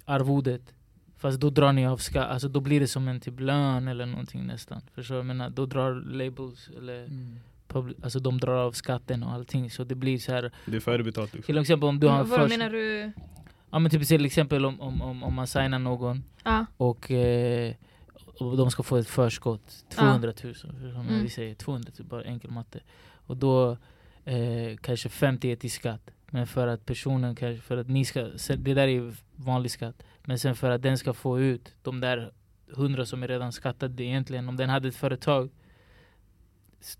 [0.05, 0.73] arvodet
[1.17, 4.05] Fast då drar ni av skatt, alltså då blir det som en typ lön eller
[4.05, 4.81] någonting nästan.
[4.95, 5.19] Förstår du?
[5.19, 7.35] Jag menar, då drar labels, eller Mm.
[7.67, 9.69] publi- alltså de drar av skatten och allting.
[9.69, 10.51] Så det blir så här.
[10.65, 11.45] Det är färdigbetalt liksom.
[11.53, 13.11] till exempel om du har Vad först- menar du?
[13.71, 16.65] Ja men typ till exempel om, om, om, om man signar någon Ja.
[16.77, 17.73] och, eh,
[18.39, 21.23] och de ska få ett förskott, 200 000, som Mm.
[21.23, 22.79] vi säger 200 000, bara enkel matte.
[23.13, 23.77] Och då
[24.25, 26.09] eh, kanske 50 är till skatt.
[26.29, 28.21] Men för att personen kanske, för att ni ska,
[28.57, 30.03] det där är vanlig skatt.
[30.23, 32.31] Men sen för att den ska få ut de där
[32.73, 35.49] 100 som är redan skattade egentligen, om den hade ett företag
[36.79, 36.97] s-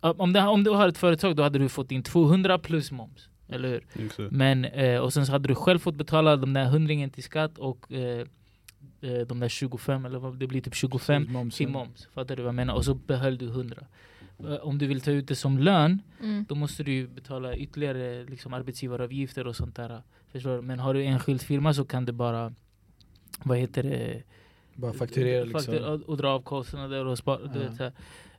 [0.00, 3.28] om, det, om du har ett företag då hade du fått in 200 plus moms,
[3.48, 4.04] eller hur?
[4.06, 4.30] Exakt.
[4.32, 7.58] Men, eh, och sen så hade du själv fått betala de där hundringen till skatt
[7.58, 8.26] och eh,
[9.00, 11.56] eh, de där 25 eller vad det blir typ 25 Så momsen.
[11.66, 12.08] till moms.
[12.14, 12.74] Fattar du vad jag menar?
[12.74, 13.82] Och så behöll du 100.
[14.38, 16.44] Eh, Om du vill ta ut det som lön, Mm.
[16.48, 20.02] då måste du betala ytterligare liksom, arbetsgivaravgifter och sånt där.
[20.32, 20.62] Förstår du?
[20.62, 22.52] Men har du enskild firma så kan du bara,
[23.44, 24.22] vad heter det?
[24.74, 25.74] Bara fakturera liksom.
[25.74, 27.46] Faktur- och, och dra av kostnader och spara.
[27.46, 27.84] Du vet, så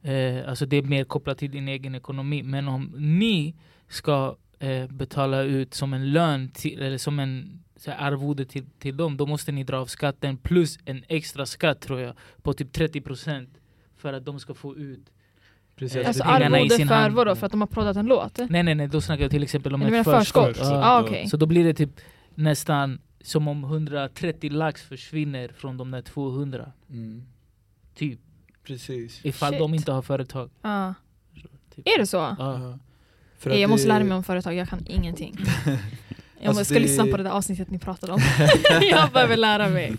[0.09, 2.43] eh, alltså det är mer kopplat till din egen ekonomi.
[2.43, 3.55] Men om ni
[3.87, 8.65] ska eh, betala ut som en lön, till, eller som en så här, arvode till,
[8.79, 12.53] till dem, då måste ni dra av skatten plus en extra skatt tror jag, på
[12.53, 13.47] typ 30%
[13.97, 15.09] för att de ska få ut.
[15.75, 16.07] Precis.
[16.07, 17.15] Alltså pengarna i arvode sin för hand.
[17.15, 17.35] vadå?
[17.35, 18.37] För att de har proddat en låt?
[18.49, 20.57] Nej nej nej, då snackar jag till exempel om ett förskott.
[20.57, 20.71] förskott?
[20.71, 21.27] Ah, okej.
[21.27, 21.99] Så då blir det typ
[22.35, 26.71] nästan som om 130 lax försvinner från de där 200.
[26.89, 27.23] Mm.
[27.95, 28.19] Typ.
[28.63, 29.25] Precis.
[29.25, 29.59] Ifall Shit.
[29.59, 30.49] de inte har företag.
[30.61, 30.93] Ja.
[31.75, 31.87] Typ.
[31.87, 32.17] Är det så?
[32.17, 32.79] Ja.
[33.43, 35.35] Jag måste det- lära mig om företag, jag kan ingenting.
[36.39, 38.19] Jag Alltså ska det- lyssna på det där avsnittet ni pratade om.
[38.81, 39.95] jag behöver lära mig.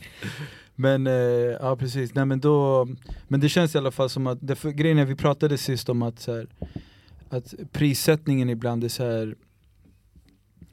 [0.74, 1.12] Men eh,
[1.60, 2.88] ja precis, nej men då
[3.28, 5.88] Men det känns i alla fall som att, det, för, grejen är vi pratade sist
[5.88, 6.46] om att så här,
[7.30, 9.34] Att prissättningen ibland är så här.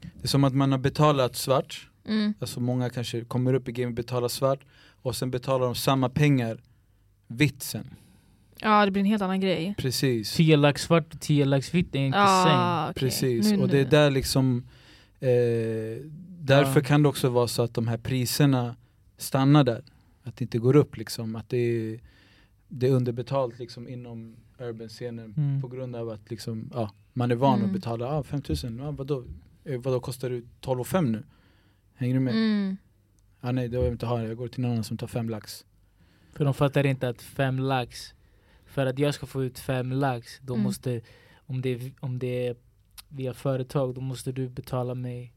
[0.00, 2.34] Det är som att man har betalat svart Mm.
[2.40, 4.60] Alltså många kanske kommer upp i game och betalar svart
[5.02, 6.58] Och sen betalar de samma pengar
[7.26, 7.90] vitt sen
[8.60, 9.74] Ja, det blir en helt annan grej.
[9.78, 12.50] Precis 10 lax svart och 10 lax vitt är inte same.
[12.54, 13.00] Ah, okej.
[13.00, 14.64] Precis, Nu- och det är där liksom
[15.20, 16.02] Eh,
[16.40, 16.84] därför Ja.
[16.86, 18.76] kan det också vara så att de här priserna
[19.16, 19.82] stannar där.
[20.22, 21.36] Att det inte går upp liksom.
[21.36, 22.00] Att det är,
[22.68, 25.60] det är underbetalt liksom inom urban-scenen Mm.
[25.62, 27.66] på grund av att liksom, ja, man är van Mm.
[27.66, 29.24] att betala ah, 5000, ah, vadå?
[29.64, 31.22] Eh, vadå kostar det 12 och 5 nu?
[31.94, 32.34] Hänger du med?
[32.34, 32.76] Mm.
[33.40, 35.30] Ah, nej det vill jag inte ha, jag går till någon annan som tar 5
[35.30, 35.64] lax.
[36.32, 38.14] För de fattar inte att fem lax,
[38.76, 40.64] för att jag ska få ut fem lax, då Mm.
[40.64, 41.00] måste,
[41.46, 42.56] om det, är, om det är
[43.08, 45.32] via företag, då måste du betala mig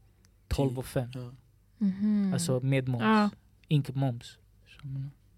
[0.48, 1.08] 12 och 5.
[1.14, 1.32] Ja.
[1.78, 2.30] Mhm.
[2.34, 3.30] Alltså med moms, Ja.
[3.68, 4.38] inte moms.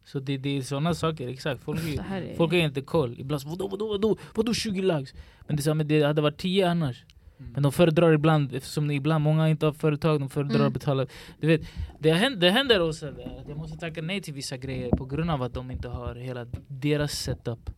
[0.05, 1.63] Så det, det är sådana saker, exakt.
[1.63, 2.37] Folk, är- är...
[2.37, 3.21] folk har inte koll.
[3.21, 5.15] Ibland så, vadå, vadå, vadå, vadå 20 lax?
[5.47, 7.05] Men det, så men det hade varit 10 annars.
[7.39, 7.53] Mm.
[7.53, 10.67] Men de föredrar ibland, eftersom det ibland många inte har företag, de föredrar Mm.
[10.67, 11.07] att betala.
[11.41, 11.61] Du vet,
[11.99, 13.15] det händer, det händer också att
[13.49, 16.47] jag måste tacka nej till vissa grejer på grund av att de inte har hela
[16.69, 17.71] deras setup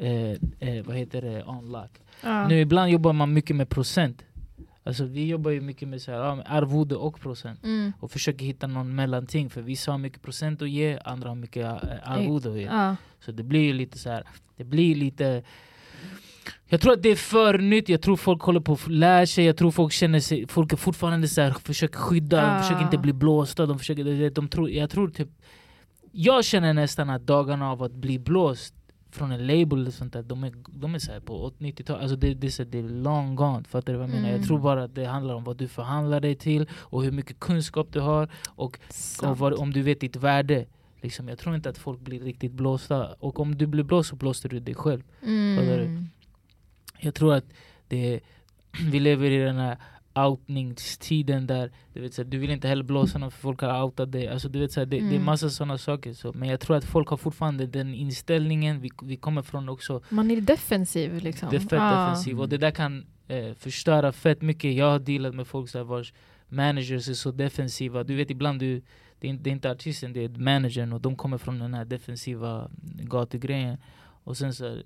[0.00, 0.30] eh,
[0.68, 1.90] eh, vad heter det, on lock.
[2.22, 2.48] ja.
[2.48, 4.24] Nu ibland jobbar man mycket med procent.
[4.84, 7.64] Alltså vi jobbar ju mycket med så här, ja, arvode och procent.
[7.64, 7.92] Mm.
[8.00, 11.64] Och försöker hitta någon mellanting, för vissa har mycket procent att ge, andra har mycket
[11.64, 12.64] eh, arvode att ge.
[12.64, 12.96] Ja.
[13.20, 14.24] Så det blir ju lite så här,
[14.56, 15.42] det blir lite
[16.68, 19.44] jag tror att det är för nytt, jag tror folk håller på att lära sig,
[19.44, 22.54] jag tror folk känner sig, folk är fortfarande så här, försöker skydda, Ah.
[22.54, 25.28] de försöker inte bli blåsta, de försöker, de, de tror, jag tror typ
[26.12, 28.74] Jag känner nästan att dagarna av att bli blåst
[29.10, 32.34] från en label och sånt där, de är, de är så på 90-talet, alltså det,
[32.34, 34.28] det, är det är long gone, fattar du vad jag menar?
[34.28, 34.46] Jag Mm.
[34.46, 37.88] tror bara att det handlar om vad du förhandlar dig till och hur mycket kunskap
[37.92, 38.78] du har och
[39.22, 40.66] och vad, om du vet ditt värde.
[41.02, 43.12] Liksom, jag tror inte att folk blir riktigt blåsta.
[43.12, 45.02] Och om du blir blåst så blåste du dig själv.
[45.22, 46.08] Mm.
[46.98, 47.44] Jag tror att
[47.88, 48.20] det
[48.90, 49.76] vi lever i den här
[50.26, 54.12] outningstiden där du, vet, så du vill inte heller blåsa någon för folk har outat
[54.12, 54.28] dig.
[54.28, 55.24] Alltså, du vet, så det, det är Mm.
[55.24, 56.12] massa sådana saker.
[56.12, 56.32] Så.
[56.32, 58.80] Men jag tror att folk har fortfarande den inställningen.
[58.80, 61.50] Vi, vi kommer från också Man är defensiv liksom.
[61.50, 61.90] det är fett Ja.
[62.00, 64.74] defensiv och det där kan eh, förstöra fett mycket.
[64.74, 66.12] Jag har dealat med folk så vars
[66.48, 68.04] managers är så defensiva.
[68.04, 68.82] Du vet ibland du,
[69.20, 71.84] det, är, det är inte artisten, det är managern och de kommer från den här
[71.84, 72.70] defensiva
[73.02, 73.76] gatugrejen.
[74.24, 74.76] Och sen så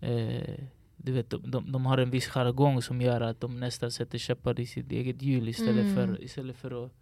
[0.00, 0.54] eh,
[1.02, 4.18] du vet, de, de, de har en viss jargong som gör att de nästan sätter
[4.18, 5.94] käppar i sitt eget hjul istället, Mm.
[5.94, 6.92] för, istället för att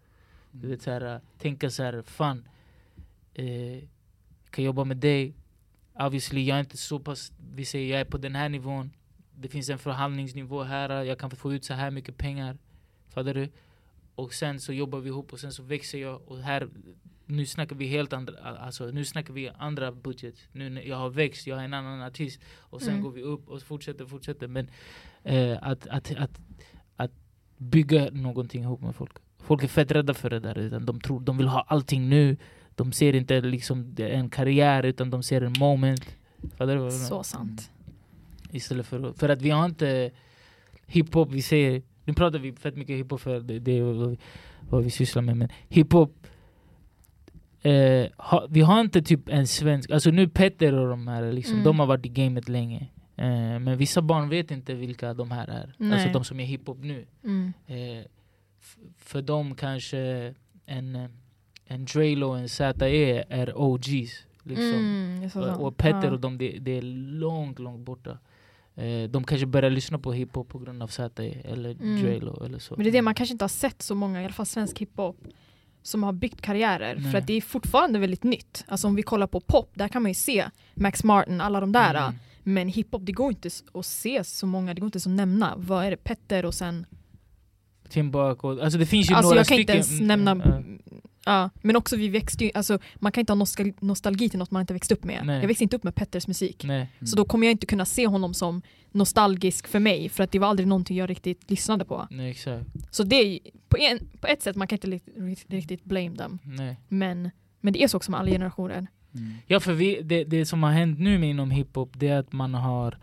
[0.50, 2.48] du vet, så här, tänka så här, fan,
[3.34, 3.82] eh,
[4.50, 5.34] kan jobba med dig.
[5.94, 8.90] Obviously, jag är inte så pass, vi säger jag är på den här nivån.
[9.34, 12.58] Det finns en förhandlingsnivå här, jag kan få ut så här mycket pengar.
[13.08, 13.48] Fattar du?
[14.14, 16.68] Och sen så jobbar vi ihop och sen så växer jag och här
[17.26, 20.34] nu snackar vi helt andra, alltså nu snackar vi andra budget.
[20.52, 23.04] Nu när jag har växt, jag är en annan artist och sen Mm.
[23.04, 24.48] går vi upp och fortsätter, fortsätter.
[24.48, 24.70] Men
[25.22, 26.40] eh, att, att, att,
[26.96, 27.12] att
[27.56, 29.12] bygga någonting ihop med folk.
[29.38, 30.58] Folk är fett rädda för det där.
[30.58, 32.36] Utan de, tror, de vill ha allting nu.
[32.74, 36.16] De ser inte liksom en karriär utan de ser en moment.
[36.90, 37.70] Så sant.
[38.52, 40.10] Istället för, för att vi har inte
[40.86, 44.18] hiphop, vi säger, nu pratar vi fett mycket hiphop för det, det är vad vi,
[44.70, 46.26] vad vi sysslar med, men hiphop
[47.70, 51.54] eh, ha, vi har inte typ en svensk, alltså nu Petter och de här, liksom,
[51.54, 51.64] Mm.
[51.64, 52.86] de har varit i gamet länge.
[53.16, 55.92] Eh, men vissa barn vet inte vilka de här är, Nej.
[55.92, 57.06] alltså de som är hiphop nu.
[57.24, 57.52] Mm.
[57.66, 58.04] Eh,
[58.98, 60.34] för dem kanske
[60.66, 61.08] en,
[61.66, 64.24] en Drelo och en ZE är OGs.
[64.42, 64.74] Liksom.
[64.74, 65.30] Mm.
[65.34, 66.10] Och, och Petter Ja.
[66.12, 66.82] och dem, det, det är
[67.18, 68.18] långt, långt borta.
[68.74, 71.02] Eh, de kanske börjar lyssna på hiphop på grund av ZE
[71.44, 72.02] eller Mm.
[72.02, 72.74] Drelo eller så.
[72.76, 74.78] Men det är det, man kanske inte har sett så många, i alla fall svensk
[74.78, 75.16] hiphop,
[75.86, 76.94] som har byggt karriärer.
[76.94, 77.10] Nej.
[77.10, 78.64] För att det är fortfarande väldigt nytt.
[78.68, 81.72] Alltså om vi kollar på pop, där kan man ju se Max Martin, alla de
[81.72, 81.94] där.
[81.94, 82.14] Mm.
[82.42, 85.54] Men hiphop, det går inte att se så många, det går inte att nämna.
[85.56, 85.96] Vad är det?
[85.96, 86.86] Petter och sen...
[87.88, 89.60] Timbuk och, alltså det finns ju Alltså några jag kan stycken.
[89.60, 90.62] inte ens mm, nämna...
[91.26, 91.50] ja.
[91.62, 94.60] Men också vi växte ju, alltså man kan inte ha nostal nostalgi till något man
[94.60, 95.22] inte växt upp med.
[95.26, 95.40] Nej.
[95.40, 96.64] Jag växte inte upp med Petters musik.
[96.64, 96.88] Nej.
[97.04, 98.62] Så då kommer jag inte kunna se honom som
[98.92, 102.06] nostalgisk för mig, för att det var aldrig någonting jag riktigt lyssnade på.
[102.10, 102.66] Nej, exakt.
[102.90, 106.38] Så det är på, en, på ett sätt, man kan inte li- riktigt blame dem.
[106.44, 106.76] Nej.
[106.88, 108.86] Men, men det är så också med alla generationer.
[109.14, 109.34] Mm.
[109.46, 112.32] Ja för vi, det, det som har hänt nu med inom hiphop det är att
[112.32, 112.98] man har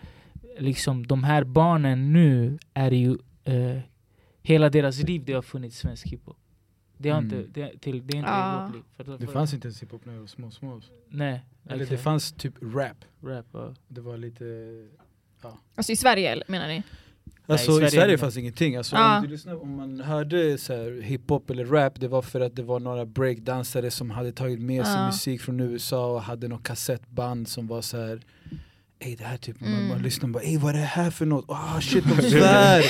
[0.60, 3.80] liksom de här barnen nu är ju eh,
[4.42, 6.38] hela deras liv det har funnits svensk hiphop.
[7.04, 7.40] Det har Mm.
[7.40, 8.64] inte, det, till, det är inte Ah.
[8.64, 8.84] i vårt liv.
[8.98, 10.82] För, Det för, fanns inte ens hiphop när jag var små, små.
[11.10, 11.46] Nej.
[11.66, 12.04] Eller det exakt.
[12.04, 12.98] fanns typ rap.
[13.24, 13.74] Rap, ja.
[13.88, 14.46] Det var lite...
[15.76, 16.84] Alltså i Sverige menar ni?
[17.48, 18.76] Alltså i i Sverige- Sverige, fanns ingenting.
[18.76, 19.18] Alltså, Ja.
[19.18, 22.56] om, du lyssnar, om man hörde så här, hiphop eller rap, det var för att
[22.56, 25.06] det var några breakdansare som hade tagit med sig Ja.
[25.06, 28.22] musik från USA och hade något kassettband som var så här.
[29.00, 29.88] Ey det här typ, man, Mm.
[29.88, 31.46] man lyssnar och bara ey vad är det här för något?
[31.48, 32.84] Ah shit de svär!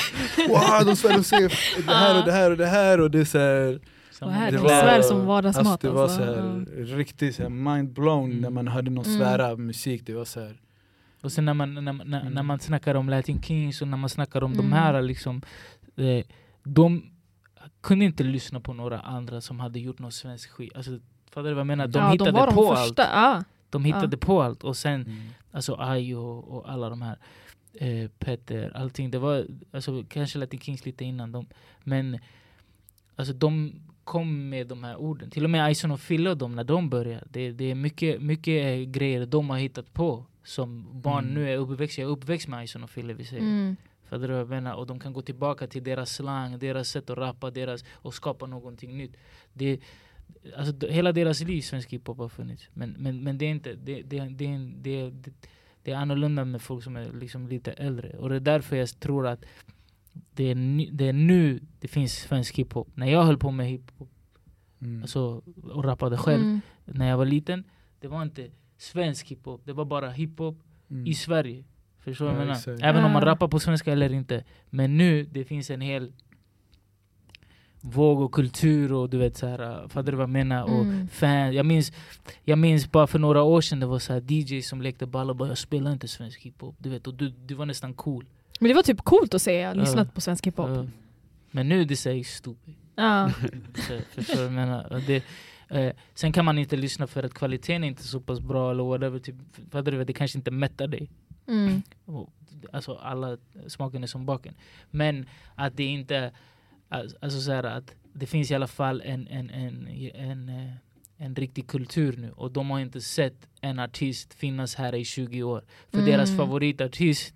[0.48, 1.48] wow de svär, de säger
[1.86, 3.80] det här och det här och det här och det är så här,
[4.24, 6.18] Vad här, med det svär som vardagsmat, alltså, Det var alltså.
[6.18, 8.40] så här, riktigt så här mind blown Mm.
[8.42, 9.18] när man hörde någon Mm.
[9.18, 10.60] svära musik, det var så här.
[11.22, 12.46] Och sen när man, när, när, när Mm.
[12.46, 14.64] man snackar om Latin Kings och när man snackar om Mm.
[14.70, 15.42] de här liksom,
[15.96, 16.24] eh,
[16.62, 17.10] de,
[17.80, 20.72] kunde inte lyssna på några andra som hade gjort någon svensk skit.
[20.76, 20.90] Alltså,
[21.30, 21.86] fattar du vad jag menar?
[21.86, 23.04] De ja, hittade de var de på första.
[23.04, 23.38] allt.
[23.38, 23.44] Ja.
[23.70, 24.64] De hittade på allt.
[24.64, 25.18] Och sen, Mm.
[25.52, 27.18] alltså Ayo och, och alla de här,
[27.74, 29.10] eh, Petter, allting.
[29.10, 31.46] Det var alltså, kanske Latin Kings lite innan dem.
[31.84, 32.18] Men
[33.16, 33.72] alltså, de
[34.04, 35.30] kom med de här orden.
[35.30, 37.24] Till och med Ison och Fille och dem, när de började.
[37.30, 40.26] Det, det är mycket, mycket eh, grejer de har hittat på.
[40.44, 41.34] Som barn Mm.
[41.34, 41.98] nu är uppväxt.
[41.98, 43.42] Jag är uppväxt med Ison och Fille, vi säger.
[43.42, 43.76] Mm.
[44.04, 44.74] Fattar du vad jag menar?
[44.74, 48.46] Och de kan gå tillbaka till deras slang, deras sätt att rappa deras, och skapa
[48.46, 49.16] någonting nytt.
[49.52, 49.80] Det,
[50.56, 52.68] alltså, hela deras liv svensk hiphop har funnits.
[52.74, 55.32] Men, men, men det är inte det, det, det, det, det,
[55.82, 58.18] det är annorlunda med folk som är liksom lite äldre.
[58.18, 59.44] Och det är därför jag tror att
[60.34, 62.88] det är, det är nu det finns svensk hiphop.
[62.94, 64.08] När jag höll på med hiphop
[64.80, 65.02] Mm.
[65.02, 65.42] alltså,
[65.72, 66.60] och rappade själv Mm.
[66.84, 67.64] när jag var liten,
[68.00, 69.60] det var inte svensk hiphop.
[69.64, 70.58] Det var bara hiphop
[70.90, 71.06] Mm.
[71.06, 71.64] i Sverige.
[71.98, 72.58] Förstår du vad Ja, jag menar?
[72.58, 72.82] exakt.
[72.82, 74.44] Även om man rappar på svenska eller inte.
[74.70, 76.12] Men nu, det finns en hel
[77.80, 80.62] våg och kultur och du vet så här, fattar du vad jag menar?
[80.64, 81.08] Och Mm.
[81.08, 81.92] fan, jag minns,
[82.44, 85.30] jag minns bara för några år sedan det var så här DJ som lekte ball
[85.30, 86.76] och bara jag spelar inte svensk hiphop.
[86.78, 88.24] Du vet, och du, du var nästan cool.
[88.60, 90.70] Men det var typ coolt att se, jag har lyssnat på svensk hiphop.
[90.70, 90.86] Ja.
[91.50, 92.74] Men nu det säger stupid.
[92.96, 93.30] Ja.
[93.74, 95.02] Så, förstår du vad jag menar?
[95.06, 95.24] Det,
[95.68, 98.84] eh, sen kan man inte lyssna för att kvaliteten är inte så pass bra eller
[98.84, 99.18] whatever.
[99.18, 99.36] Typ?
[100.06, 101.10] Det kanske inte mättar dig.
[101.48, 101.82] Mm.
[102.04, 102.30] Och,
[102.72, 103.36] alltså alla
[103.66, 104.54] smaken är som baken.
[104.90, 106.32] Men att det inte,
[107.20, 110.70] alltså så här, att det finns i alla fall en, en, en, en, eh,
[111.16, 112.30] en riktig kultur nu.
[112.30, 115.64] Och de har inte sett en artist finnas här i 20 år.
[115.90, 116.10] För Mm.
[116.10, 117.34] deras favoritartist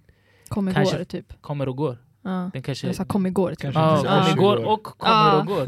[0.48, 1.32] Kom Kanske- igår typ.
[1.40, 1.98] kommer och går.
[2.22, 2.50] Ja.
[2.52, 2.86] Den kanske...
[2.86, 3.58] Jag sa kom igår typ.
[3.58, 4.72] Kanske Ja, inte kom igår 20 år.
[4.72, 5.40] och kommer Ja.
[5.40, 5.66] och går.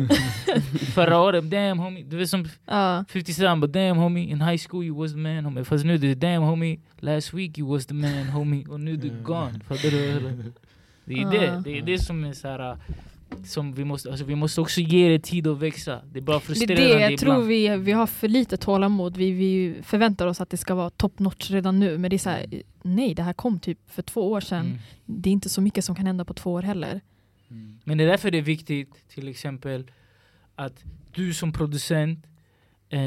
[0.94, 2.04] Förra året, damn homie.
[2.04, 3.04] Du vet som Ja.
[3.08, 5.64] 50 Cent, but damn homie, in high school you was the man homie.
[5.64, 8.66] Fast nu det är damn homie, last week you was the man homie.
[8.66, 9.22] Och nu du Mm.
[9.22, 9.60] gone.
[9.68, 10.20] Fattar du?
[11.04, 12.76] Det är det, det är det som är så här,
[13.44, 16.00] som vi måste, alltså vi måste också ge det tid att växa.
[16.12, 17.18] Det är bara Det är frustrerande det, jag ibland.
[17.18, 19.16] tror vi, vi har för lite tålamod.
[19.16, 21.98] Vi, vi förväntar oss att det ska vara top notch redan nu.
[21.98, 22.46] Men det är så här,
[22.82, 24.66] nej det här kom typ för två år sedan.
[24.66, 24.78] Mm.
[25.06, 27.00] Det är inte så mycket som kan hända på två år heller.
[27.50, 27.78] Mm.
[27.84, 29.90] Men det är därför det är viktigt, till exempel,
[30.54, 32.26] att du som producent
[32.88, 33.00] eh,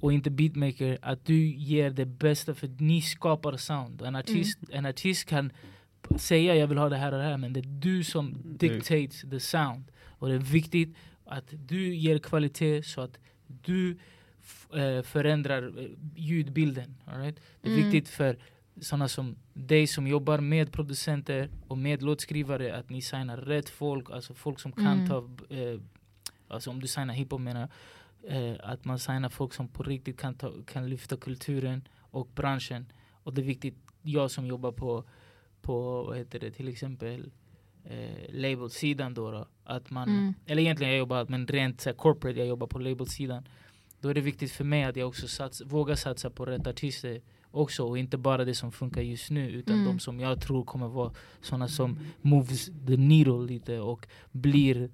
[0.00, 4.02] och inte beatmaker, att du ger det bästa för ni skapar sound.
[4.02, 5.52] En artist, en artist kan
[6.18, 9.20] säga jag vill ha det här och det här, men det är du som dictates
[9.30, 9.84] the sound.
[10.06, 13.98] Och det är viktigt att du ger kvalitet så att du
[14.74, 15.86] eh, förändrar eh,
[16.16, 16.96] ljudbilden.
[17.06, 17.40] All right?
[17.60, 17.84] Det är Mm.
[17.84, 18.38] viktigt för
[18.80, 24.10] sådana som dig som jobbar med producenter och med låtskrivare att ni signar rätt folk,
[24.10, 25.06] alltså folk som kan Mm.
[25.08, 25.16] ta,
[25.54, 25.80] eh,
[26.48, 27.68] alltså om du signar hiphop menar
[28.28, 32.92] eh, att man signar folk som på riktigt kan, ta, kan lyfta kulturen och branschen.
[33.24, 35.04] Och det är viktigt, jag som jobbar på,
[35.62, 37.30] på vad heter det, till exempel
[37.84, 40.34] eh, labelsidan då, då att man, Mm.
[40.46, 43.48] eller egentligen jag jobbar men rent så här, corporate, jag jobbar på labelsidan.
[44.00, 47.20] Då är det viktigt för mig att jag också sats, vågar satsa på rätt artister
[47.50, 49.86] också och inte bara det som funkar just nu utan Mm.
[49.86, 54.90] de som jag tror kommer vara sådana som moves the needle lite och blir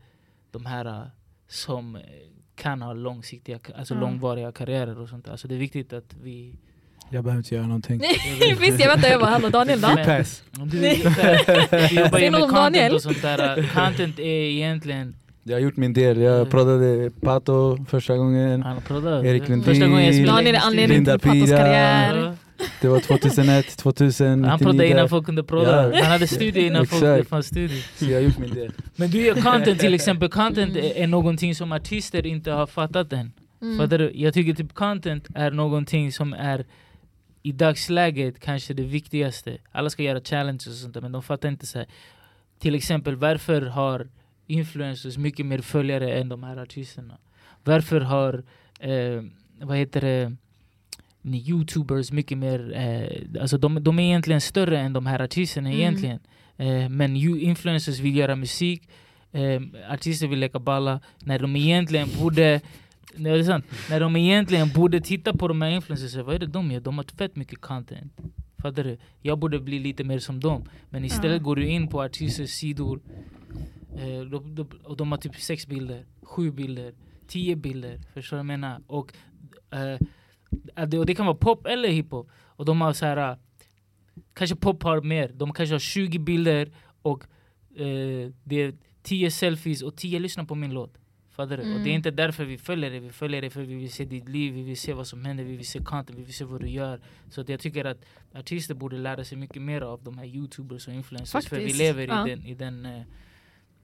[0.50, 1.08] de här eh,
[1.48, 1.98] som
[2.54, 4.00] kan ha långsiktiga, alltså Ja.
[4.00, 5.28] långvariga karriärer och sånt.
[5.28, 6.58] Alltså det är viktigt att vi...
[7.10, 7.98] Jag behöver inte göra någonting.
[8.60, 9.88] Visst, jag väntar jag bara, hallå Daniel då?
[9.88, 10.42] Pass.
[10.72, 11.02] Vi
[12.00, 12.94] jobbar ju med content Daniel.
[12.94, 13.70] och sånt där.
[13.74, 15.16] Content är egentligen...
[15.42, 16.20] Jag har gjort min del.
[16.20, 18.64] Jag proddade Pato första gången.
[19.24, 20.88] Erik Lundin.
[20.88, 22.36] Linda Pira.
[22.80, 25.08] Det var 2001, 2000, Han proddade innan 99.
[25.08, 25.90] folk kunde prodda.
[25.96, 26.02] Ja.
[26.02, 27.82] Han hade studio innan folk det fanns studio.
[27.96, 28.72] Så jag har gjort min del.
[28.96, 30.28] Men du gör content till exempel.
[30.28, 30.84] Content Mm.
[30.84, 33.32] är, är någonting som artister inte har fattat än.
[33.62, 33.78] Mm.
[33.78, 34.10] Fattar du?
[34.14, 36.64] Jag tycker typ content är någonting som är
[37.46, 39.58] i dagsläget kanske det viktigaste.
[39.72, 41.86] Alla ska göra challenges och sånt där, men de fattar inte så här.
[42.58, 44.08] Till exempel varför har
[44.46, 47.18] influencers mycket mer följare än de här artisterna?
[47.64, 48.44] Varför har,
[48.80, 49.22] eh,
[49.60, 50.36] vad heter det,
[51.22, 55.80] youtubers mycket mer, eh, alltså de, de är egentligen större än de här artisterna Mm.
[55.80, 56.20] egentligen.
[56.56, 58.82] Eh, men influencers vill göra musik,
[59.32, 62.60] eh, artister vill leka balla, när de egentligen borde
[63.16, 63.64] Nej, det är sant.
[63.90, 66.80] När de egentligen borde titta på de här influencers, vad är det de gör?
[66.80, 68.12] De har fett mycket content.
[68.62, 68.98] Fattar du?
[69.22, 70.64] Jag borde bli lite mer som dem.
[70.90, 71.42] Men istället Ja.
[71.42, 73.00] går du in på artisters sidor
[73.96, 76.94] eh, de, de, och de har typ sex bilder, sju bilder,
[77.28, 78.00] tio bilder.
[78.14, 78.80] Förstår du vad jag menar?
[78.86, 79.12] Och,
[79.70, 79.98] eh,
[80.74, 82.30] att det, och det kan vara pop eller hiphop.
[82.44, 83.36] Och de har så här, eh,
[84.34, 85.28] kanske pop har mer.
[85.34, 86.70] De kanske har 20 bilder
[87.02, 87.24] och
[87.76, 90.98] eh, det är 10 selfies och 10 lyssnar på min låt.
[91.36, 91.62] Fattar du?
[91.62, 91.86] Och det är Mm.
[91.96, 93.00] inte därför vi följer det.
[93.00, 95.44] Vi följer det för vi vill se ditt liv, vi vill se vad som händer,
[95.44, 97.00] vi vill se content, vi vill se vad du gör.
[97.30, 97.98] Så att jag tycker att
[98.34, 101.46] artister borde lära sig mycket mer av de här youtubers och influencers.
[101.48, 102.26] För vi Faktiskt, lever ja.
[102.26, 103.02] i den, i den eh,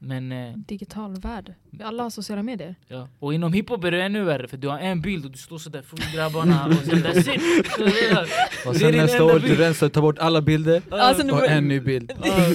[0.05, 1.55] Men eh, Digital värld.
[1.70, 2.74] Vi alla har sociala medier.
[2.88, 3.09] ja.
[3.18, 5.59] Och inom hiphop är det ännu värre för du har en bild och du står
[5.59, 7.66] sådär från grabbarna och sen that's it!
[7.72, 8.28] Så det är- Och
[8.64, 9.59] Det är sen din nästa enda år du bild.
[9.61, 12.12] rensar, tar bort alla bilder Alltså, nu- och en ny bild.
[12.24, 12.48] Ja.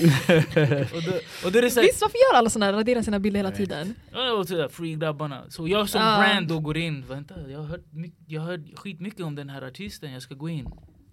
[0.96, 1.12] och, då,
[1.46, 3.52] och då är det såhär, Visst, varför gör alla sådana här, raderar sina bilder hela
[3.52, 3.96] tiden?
[4.14, 5.44] Ja, och sådär, free grabbarna.
[5.50, 6.18] Så jag som Ja.
[6.28, 7.84] brand då går in, vänta jag har hört,
[8.28, 10.68] jag har hört skitmycket om den här artisten, jag ska gå in.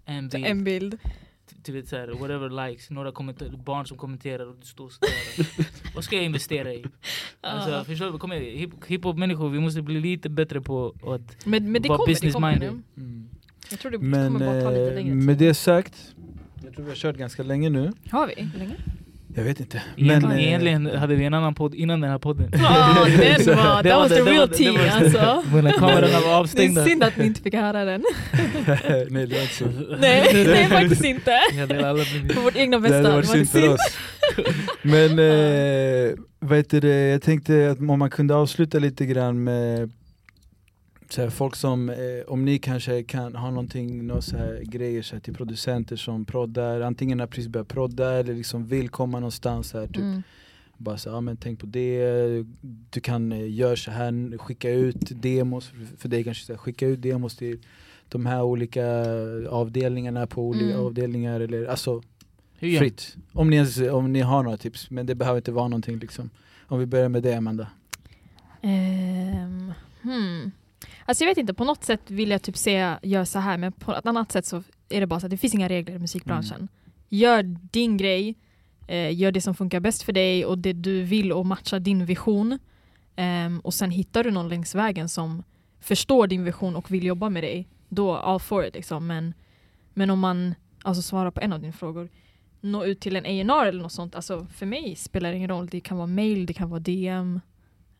[0.05, 0.97] En bild, En bild.
[1.65, 3.11] Du vet såhär, whatever likes, några
[3.65, 5.11] barn som kommenterar och du står sådär.
[5.95, 6.85] Vad ska jag investera i?
[7.41, 7.83] Alltså, Ja.
[7.83, 8.17] förstår du?
[8.17, 11.97] Kom igen, hip- hiphop-människor, vi måste bli lite bättre på att Men, men det Var
[11.97, 12.73] kommer, det business kommer minded.
[12.95, 13.03] nu.
[13.03, 13.29] Mm.
[13.71, 15.47] Jag tror det Men kommer bara ta lite eh, längre med tid.
[15.47, 16.15] det sagt,
[16.63, 17.91] jag tror vi har kört ganska länge nu.
[18.11, 18.33] Har vi?
[18.43, 18.75] Hur länge?
[19.37, 19.81] Jag vet inte.
[19.97, 22.49] Egentligen, eh, egentligen hade vi en annan podd innan den här podden.
[22.53, 22.59] Ja,
[23.17, 25.43] den var, Det that var was det- the det real tea var- alltså.
[25.55, 26.85] Men när kamerorna var Det är avstängda.
[26.85, 28.03] synd att ni inte fick höra den.
[29.09, 29.65] Nej det inte så.
[29.99, 31.31] Nej, det är faktiskt inte.
[31.59, 31.75] Hade
[32.33, 32.95] För vårt egna Det bästa.
[32.97, 33.97] hade Det varit var synd för oss.
[34.81, 39.91] Men eh, vad heter det, jag tänkte att om man kunde avsluta lite grann med
[41.15, 41.95] så här, folk som, eh,
[42.27, 46.25] om ni kanske kan ha någonting, några så här grejer så här, till producenter som
[46.25, 49.97] proddar, antingen har precis börjat prodda eller liksom vill komma någonstans här, typ.
[49.97, 50.23] Mm.
[50.77, 52.05] Bara så, ja men tänk på det,
[52.91, 56.57] du kan eh, göra så här, skicka ut demos, för- för dig kanske så här,
[56.57, 57.59] skicka ut demos till
[58.09, 58.85] de här olika
[59.49, 60.85] avdelningarna på olika Mm.
[60.85, 62.01] avdelningar eller alltså
[62.59, 63.15] gör fritt.
[63.33, 66.29] Om ni, ens, om ni har några tips, men det behöver inte vara någonting liksom.
[66.67, 67.67] Om vi börjar med det Amanda.
[68.61, 70.51] Ehm, hmm.
[71.07, 73.71] Alltså jag vet inte, på något sätt vill jag typ säga gör så här men
[73.71, 75.99] på ett annat sätt så är det bara så att det finns inga regler i
[75.99, 76.57] musikbranschen.
[76.57, 76.67] Mm.
[77.09, 78.35] Gör din grej,
[78.87, 82.05] eh, gör det som funkar bäst för dig och det du vill och matcha din
[82.05, 82.59] vision.
[83.15, 85.43] Ehm, och sen hittar du någon längs vägen som
[85.79, 89.07] förstår din vision och vill jobba med dig, då all for it liksom.
[89.07, 89.33] Men,
[89.93, 92.09] men om man, alltså svara på en av dina frågor,
[92.61, 95.67] nå ut till en A&R eller något sånt, alltså för mig spelar det ingen roll.
[95.67, 97.39] Det kan vara mail, det kan vara DM,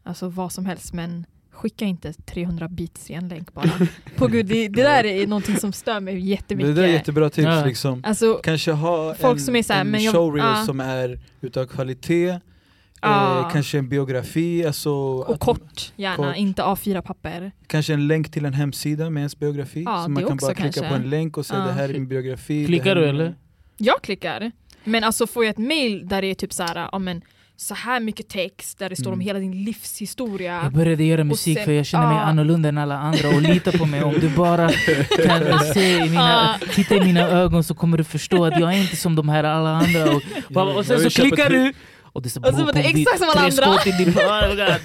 [0.04, 1.26] alltså vad som helst men
[1.56, 3.72] skicka inte 300 beats i en länk bara.
[4.16, 6.76] På gud, det, det där är någonting som stör mig Det jättemycket.
[6.76, 7.66] där är jättebra tips Ja.
[7.66, 8.02] liksom.
[8.06, 10.66] Alltså, Kanske ha Folk en, som är så här, en men jag- showreel ah.
[10.66, 12.40] som är utav kvalitet,
[13.00, 13.40] Ah.
[13.40, 16.36] eh, kanske en biografi, alltså, och att- kort gärna, kort.
[16.38, 17.52] inte A4-papper.
[17.68, 19.84] kanske en länk till en hemsida med ens biografi.
[19.86, 20.90] Ja, så man det kan bara klicka kanske.
[20.90, 22.60] på en länk och säga det här är min biografi.
[22.62, 23.36] det Klickar du eller?
[23.78, 24.52] Jag klickar,
[24.84, 27.22] men alltså får jag ett mail där det är typ så här, ja men
[27.58, 29.26] så här mycket text där det står om Mm.
[29.26, 30.60] hela din livshistoria.
[30.64, 32.22] Jag började göra musik sen- för jag känner mig ah.
[32.22, 34.04] annorlunda än alla andra och lita på mig.
[34.04, 34.70] Om du bara
[35.26, 36.66] kan se i mina, Ah.
[36.76, 39.44] titta i mina ögon så kommer du förstå att jag är inte som de här
[39.44, 40.04] alla andra.
[40.14, 42.80] Och, och sen Jag så klickar du och det är så Och så var det
[42.80, 44.78] exakt som alla andra.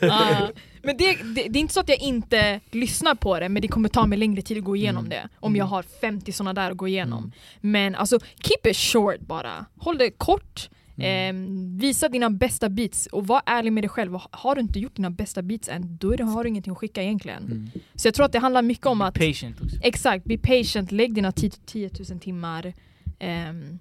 [0.00, 0.48] Ja.
[0.82, 3.68] Men det, det, det är inte så att jag inte lyssnar på det, men det
[3.68, 5.10] kommer ta mig längre tid att gå igenom Mm.
[5.10, 5.28] det.
[5.40, 7.18] Om jag har 50 sådana där att gå igenom.
[7.18, 7.32] Mm.
[7.60, 9.64] Men alltså, keep it short bara.
[9.78, 10.68] Håll det kort.
[10.98, 11.76] Mm.
[11.76, 14.18] Eh, visa dina bästa beats och var ärlig med dig själv.
[14.30, 16.78] Har du inte gjort dina bästa beats än, då är det, har du ingenting att
[16.78, 17.44] skicka egentligen.
[17.44, 17.70] Mm.
[17.94, 19.76] Så jag tror att det handlar mycket om att Patient också.
[19.82, 22.74] Exakt, be patient, lägg dina 10 10 000 timmar.
[23.18, 23.78] ehm,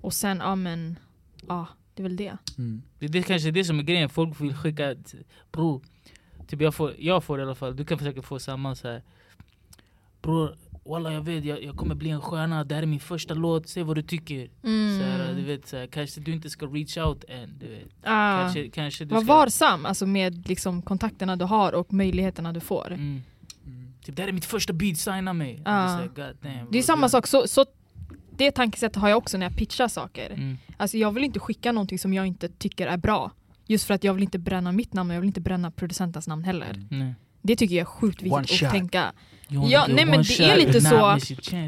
[0.00, 0.98] och sen, ja men,
[1.48, 2.36] ja det är väl det.
[2.58, 2.82] Mm.
[2.98, 4.94] Det, det är kanske det som är grejen, folk vill skicka
[5.52, 5.82] Bror,
[6.46, 9.02] typ jag får, jag får i alla fall, du kan försöka få samma så här.
[10.22, 10.56] Bror,
[10.88, 13.68] walla jag vet, jag, jag kommer bli en stjärna, det här är min första låt,
[13.68, 14.50] säg vad du tycker.
[14.62, 17.58] Så här, du vet, så här, kanske du inte ska reach out än.
[17.58, 17.88] Du vet.
[18.02, 19.34] Ah, Kanske, kanske du var ska...
[19.34, 22.86] varsam alltså, med liksom, kontakterna du har och möjligheterna du får.
[22.86, 23.22] Mm.
[23.66, 23.92] Mm.
[24.04, 25.62] Typ, det här är mitt första beat, signa mig.
[25.64, 25.86] Ah.
[25.86, 27.64] Det är, så här, damn, Det är samma sak, så, så
[28.30, 30.30] det tankesättet har jag också när jag pitchar saker.
[30.30, 30.58] Mm.
[30.76, 33.30] Alltså jag vill inte skicka någonting som jag inte tycker är bra.
[33.66, 36.28] Just för att jag vill inte bränna mitt namn och jag vill inte bränna producentens
[36.28, 36.86] namn heller.
[36.90, 37.14] Nej.
[37.42, 38.66] Det tycker jag är sjukt One viktigt shot.
[38.66, 39.12] att tänka.
[39.50, 41.16] You only Ja, nej, men one det är shot, lite så-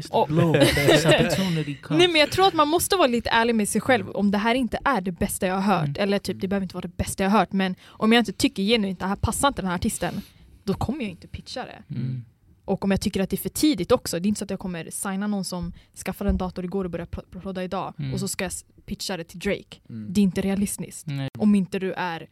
[0.09, 0.29] Och-.
[1.89, 4.37] Nej men jag tror att man måste vara lite ärlig med sig själv om det
[4.37, 5.87] här inte är det bästa jag har hört.
[5.87, 5.95] Mm.
[6.03, 8.33] Eller typ det behöver inte vara det bästa jag har hört men om jag inte
[8.33, 10.21] tycker genuint det här passar inte den här artisten
[10.63, 11.95] då kommer jag inte pitcha det.
[11.95, 12.25] Mm.
[12.65, 14.49] Och om jag tycker att det är för tidigt också, det är inte så att
[14.49, 15.73] jag kommer signa någon som
[16.05, 18.13] skaffade en dator igår och började pro- prodda idag Mm.
[18.13, 18.51] och så ska jag
[18.85, 19.77] pitcha det till Drake.
[19.89, 20.13] Mm.
[20.13, 21.07] Det är inte realistiskt.
[21.39, 22.27] Om inte du är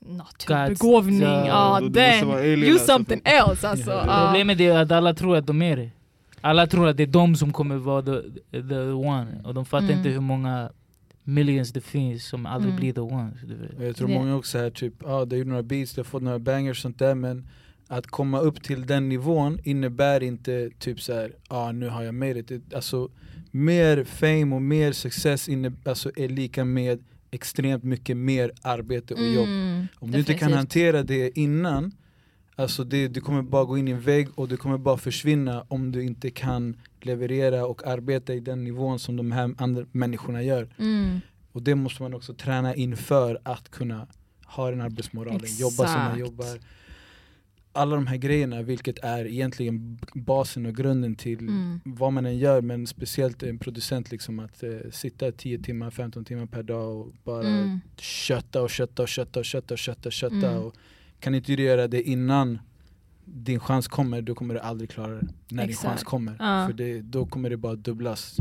[0.00, 2.86] naturbegåvning, Gods, ja den, use alltså.
[2.86, 3.90] something else alltså.
[3.90, 4.04] Ja.
[4.06, 4.26] ja.
[4.26, 5.90] Problemet är att alla tror att de är det.
[6.40, 8.20] Alla tror att det är de som kommer vara the,
[8.68, 9.40] the one.
[9.44, 9.96] Och de fattar Mm.
[9.98, 10.70] inte hur många
[11.24, 12.80] millions det finns som aldrig Mm.
[12.80, 13.30] blir the one.
[13.48, 13.78] Du vet.
[13.78, 16.04] Och Jag tror många också här typ, ja ah, det är några beats, det har
[16.04, 17.48] fått några bangers och sånt där men
[17.88, 22.02] att komma upp till den nivån innebär inte typ så här, ja ah, nu har
[22.02, 22.48] jag made it.
[22.48, 23.08] Det- Alltså
[23.50, 26.98] mer fame och mer success inne, alltså, är lika med
[27.30, 29.46] extremt mycket mer arbete och jobb.
[29.48, 30.56] Mm, Om du inte kan definitivt.
[30.56, 31.92] hantera det innan,
[32.56, 35.64] alltså det, du kommer bara gå in i en vägg och du kommer bara försvinna
[35.68, 40.42] om du inte kan leverera och arbeta i den nivån som de här andra människorna
[40.42, 40.68] gör.
[40.78, 41.20] Mm.
[41.52, 44.06] Och det måste man också träna inför att kunna
[44.44, 46.20] ha den arbetsmoralen, jobba som man Exakt.
[46.20, 46.58] jobbar.
[47.72, 51.80] Alla de här grejerna, vilket är egentligen basen och grunden till Mm.
[51.84, 56.24] vad man än gör, men speciellt en producent, liksom att eh, sitta 10 timmar, 15
[56.24, 57.80] timmar per dag och bara Mm.
[57.96, 60.62] kötta och kötta och kötta och kötta och kötta, kötta Mm.
[60.62, 60.74] och
[61.20, 62.58] kan inte du göra det innan
[63.24, 65.88] din chans kommer, då kommer du aldrig klara det när din Exakt.
[65.88, 66.36] chans kommer.
[66.38, 66.66] Ja.
[66.66, 68.36] För det, då kommer det bara dubblas.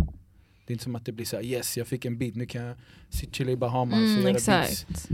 [0.69, 2.45] Det är inte som att det blir så här: yes jag fick en beat, nu
[2.45, 2.75] kan jag
[3.09, 4.87] sitta chilla i Bahamas och Mm, göra exakt.
[4.87, 5.07] beats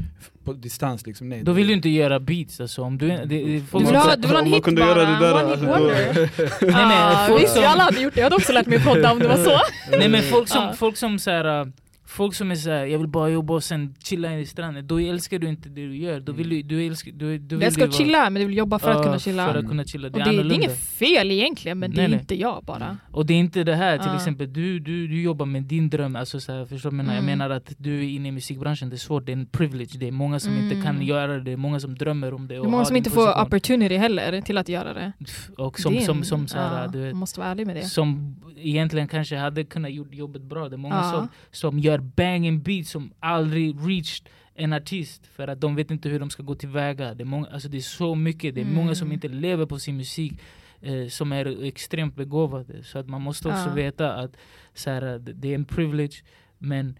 [0.43, 1.29] på distans liksom.
[1.29, 2.81] Nej, Då det- vill du inte göra beats alltså.
[2.81, 4.89] Om du, det, det, folk Du vill ha, du vill ha en hit kunde bara,
[4.89, 6.29] göra det där, one hit alltså, wonder.
[6.87, 9.19] nej, folk visst, som- alla hade gjort det, jag hade också lärt mig prodda om
[9.19, 9.59] det var så.
[9.97, 11.67] Nej men folk som, folk som så här, äh,
[12.07, 15.39] Folk som är såhär, jag vill bara jobba och sen chilla i stranden, då älskar
[15.39, 16.19] du inte det du gör.
[16.19, 18.47] Då vill du, du älskar, du, du vill Jag ska du vara- chilla men du
[18.47, 19.47] vill jobba för att kunna chilla.
[19.51, 20.07] För att kunna chilla.
[20.07, 20.55] och Det det, är det är annorlunda.
[20.55, 22.19] inget fel egentligen men det Nej, är nej.
[22.19, 22.97] inte jag bara.
[23.11, 24.15] Och det är inte det här, till Ja.
[24.15, 26.97] exempel du, du, du jobbar med din dröm, alltså så här, förstår du?
[26.97, 27.19] vad Jag, menar?
[27.19, 27.29] Mm.
[27.29, 29.97] jag menar att du är inne i musikbranschen, det är svårt, det är en privilege,
[29.99, 31.07] det är många som inte kan Mm.
[31.07, 32.53] göra det, det är många som drömmer om det.
[32.53, 35.13] Det är och många som din inte får opportunity heller till att göra det.
[35.57, 37.75] Och som, Det är som, som, så här, ja, du vet, måste vara ärlig med
[37.75, 37.83] det.
[37.83, 40.69] som egentligen kanske hade kunnat gjort jobbet bra.
[40.69, 45.61] Det är många som, som gör banging beats som aldrig reached en artist för att
[45.61, 47.13] de vet inte hur de ska gå tillväga.
[47.13, 49.13] Det är, många, alltså det är så mycket, det är många som Mm.
[49.13, 50.33] inte lever på sin musik
[50.81, 52.83] eh, som är extremt begåvade.
[52.83, 53.73] Så att man måste också Ja.
[53.73, 54.37] veta att
[54.73, 56.23] så här, det- är en privilege
[56.57, 56.99] men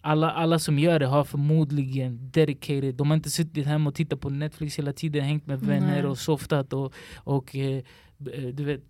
[0.00, 4.20] alla, alla som gör det har förmodligen dedicated, de har inte suttit hemma och tittat
[4.20, 6.04] på Netflix hela tiden, hängt med vänner Nej.
[6.04, 7.76] och softat och, och eh,
[8.32, 8.80] eh, du vet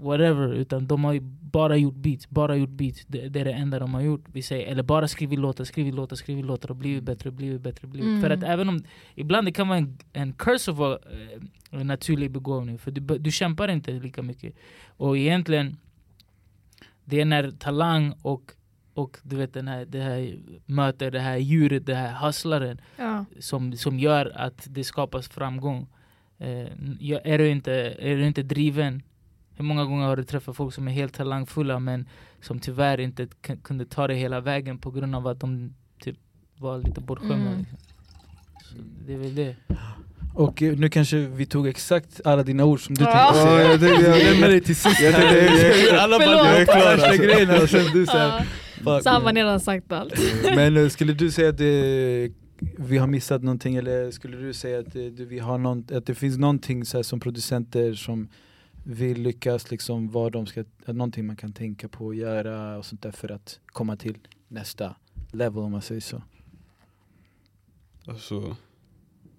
[0.00, 1.18] whatever, utan de har
[1.50, 3.04] bara gjort beats, bara gjort beats.
[3.06, 4.24] Det, det är det enda de har gjort.
[4.32, 7.86] Vi säger, eller bara skrivit låtar, skrivit låtar, skrivit låtar och blivit bättre, blivit bättre,
[7.86, 8.22] blivit Mm.
[8.22, 8.84] För att även om,
[9.14, 13.30] ibland det kan vara en, en curse vara eh, en naturlig begåvning, för du, du
[13.30, 14.54] kämpar inte lika mycket.
[14.86, 15.76] Och egentligen,
[17.04, 18.52] det är när talang och
[18.94, 23.24] och du vet den här, det här möter det här djuret, det här hustlaren Ja.
[23.40, 25.86] som, som gör att det skapas framgång.
[26.38, 26.66] Eh,
[27.24, 29.02] är, du inte, är du inte driven,
[29.58, 32.08] hur många gånger har du träffat folk som är helt talangfulla men
[32.40, 33.26] som tyvärr inte
[33.62, 36.16] kunde ta det hela vägen på grund av att de typ
[36.58, 37.34] var lite bortskämda.
[37.36, 37.58] Mm.
[37.58, 37.78] Liksom.
[38.62, 38.74] Så
[39.06, 39.56] det är väl det.
[40.34, 43.12] Och eh, nu kanske vi tog exakt alla dina ord som du Ja.
[43.12, 43.62] tänkte säga.
[43.62, 45.00] Ja, jag jag- Jag lämnar dig till sist.
[45.00, 46.46] Jag tänkte- jag- jag- Alla bara Förlåt.
[46.46, 47.06] jag är klar Alltså.
[47.08, 48.44] värsta grejerna och sen du såhär Ja.
[48.94, 49.02] fuck.
[49.02, 50.14] Så han har redan sagt allt.
[50.56, 52.30] Men eh, skulle du säga att det,
[52.78, 56.14] vi har missat någonting eller skulle du säga att, det, vi har någon, att det
[56.14, 58.28] finns någonting så här, som producenter som
[58.90, 62.86] vill lyckas, liksom, vad de ska, att någonting man kan tänka på och göra och
[62.86, 64.18] sånt där för att komma till
[64.48, 64.96] nästa
[65.32, 66.22] level om man säger så?
[68.04, 68.56] Alltså,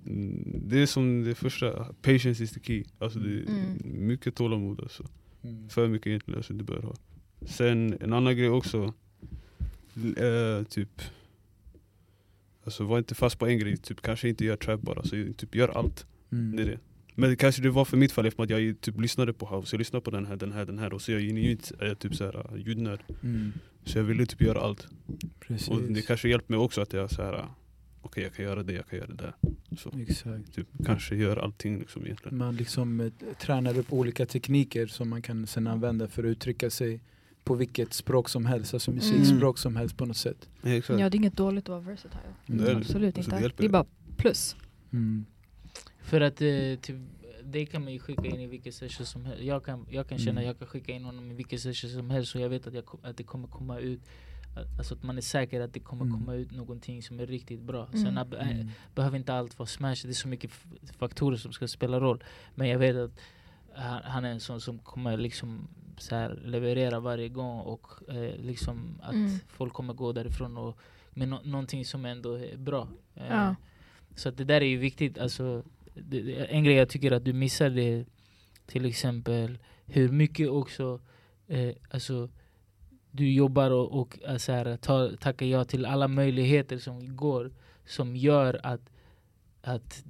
[0.05, 2.83] mm, det är som det första, patience is the key.
[2.99, 4.07] Alltså det är Mm.
[4.07, 5.03] mycket tålamod alltså.
[5.69, 6.95] För mycket egentligen, alltså du bör ha.
[7.47, 8.93] Sen en annan grej också,
[10.17, 11.01] eh, typ
[12.63, 15.55] Alltså var inte fast på en grej, typ kanske inte gör trap bara, så typ
[15.55, 16.05] gör allt.
[16.31, 16.55] Mm.
[16.55, 16.79] Det är det.
[17.19, 19.79] Men kanske det var för mitt fall eftersom att jag typ lyssnade på house, jag
[19.79, 22.15] lyssnade på den här, den här, den här och så är jag genuint eh, typ
[22.15, 22.99] såhär ljudnörd.
[23.23, 23.53] Mm.
[23.85, 24.87] Så jag ville typ göra allt.
[25.39, 25.67] Precis.
[25.67, 27.45] Och det kanske hjälpt mig också att jag såhär,
[28.01, 29.33] okej jag kan göra det, jag kan göra det där.
[29.77, 30.53] Så Exakt.
[30.53, 32.37] typ kanske gör allting liksom egentligen.
[32.37, 33.11] Man liksom eh,
[33.41, 37.01] tränar upp olika tekniker som man kan sen använda för att uttrycka sig
[37.43, 40.49] på vilket språk som helst, alltså musikspråk som helst på något sätt.
[40.61, 42.21] Ja, det är inget dåligt att vara versatile.
[42.47, 42.65] Mm.
[42.65, 42.75] Är.
[42.75, 43.55] Absolut Alltså, det inte.
[43.57, 43.85] Det är bara
[44.17, 44.55] plus.
[44.91, 45.25] Mm.
[46.09, 46.95] För att eh, typ,
[47.43, 49.43] det kan man ju skicka in i vilken session som helst.
[49.43, 50.41] Jag kan, jag kan känna Mm.
[50.41, 52.73] att jag kan skicka in honom i vilken session som helst och jag vet att,
[52.73, 53.99] jag, att det kommer komma ut
[54.55, 56.19] att- Alltså att man är säker att det kommer Mm.
[56.19, 57.85] komma ut någonting som är riktigt bra.
[57.93, 58.03] Mm.
[58.05, 58.67] Sen Mm.
[58.95, 60.51] behöver inte allt vara smash, det är så mycket
[60.97, 62.23] faktorer som ska spela roll.
[62.55, 63.11] Men jag vet att
[63.75, 68.35] han, han är en sån som kommer liksom så här leverera varje gång och eh,
[68.45, 69.31] liksom att Mm.
[69.47, 70.77] folk kommer gå därifrån och
[71.13, 72.87] med nå- någonting som ändå är bra.
[73.15, 73.55] Eh, Ja.
[74.15, 75.17] Så att det där är ju viktigt.
[75.17, 75.63] Alltså,
[76.49, 78.05] en grej jag tycker att du missar det
[78.65, 80.99] till exempel hur mycket också
[81.47, 82.29] eh, alltså,
[83.11, 87.51] du jobbar och, och eh, så här, ta, tackar ja till alla möjligheter som går
[87.85, 88.89] som gör att
[89.61, 90.03] att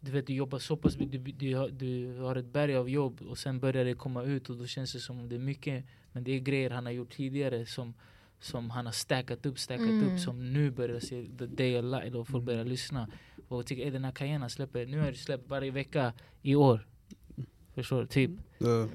[0.00, 2.88] du vet du jobbar så pass mycket, du, du, har- du har ett berg av
[2.90, 5.38] jobb och sen börjar det komma ut och då känns det som om det är
[5.38, 5.84] mycket.
[6.12, 7.94] Men det är grejer han har gjort tidigare som,
[8.42, 10.14] som han har stackat upp, stackat Mm.
[10.14, 13.08] upp som nu börjar se the day of light och folk börjar lyssna
[13.48, 16.12] och tycker "Ey, den här Cayenne släpper, nu har du släppt varje vecka
[16.42, 16.86] i år
[17.74, 18.06] Förstår du?
[18.06, 18.30] Typ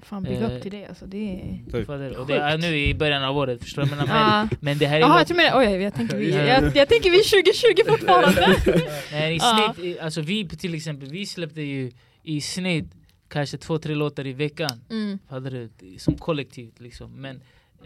[0.02, 1.06] Fan, Eh, upp till det alltså.
[1.06, 1.72] Det är...
[1.72, 1.86] Typ.
[1.88, 2.16] Fattar du?
[2.16, 3.90] Och det är nu i början av året, förstår du?
[3.96, 6.44] Men, men, men det här är Jaha, jag menar, oj, jag tänker vi, Ja.
[6.46, 8.56] jag, jag tänker vi 2020 fortfarande.
[9.12, 11.92] Nej, i snitt, alltså vi till exempel, vi släppte ju
[12.24, 12.86] i snitt
[13.28, 14.82] kanske två, tre låtar i veckan.
[14.90, 15.20] Mm.
[15.28, 17.12] Hade du, som kollektivt liksom.
[17.22, 17.42] Men eh,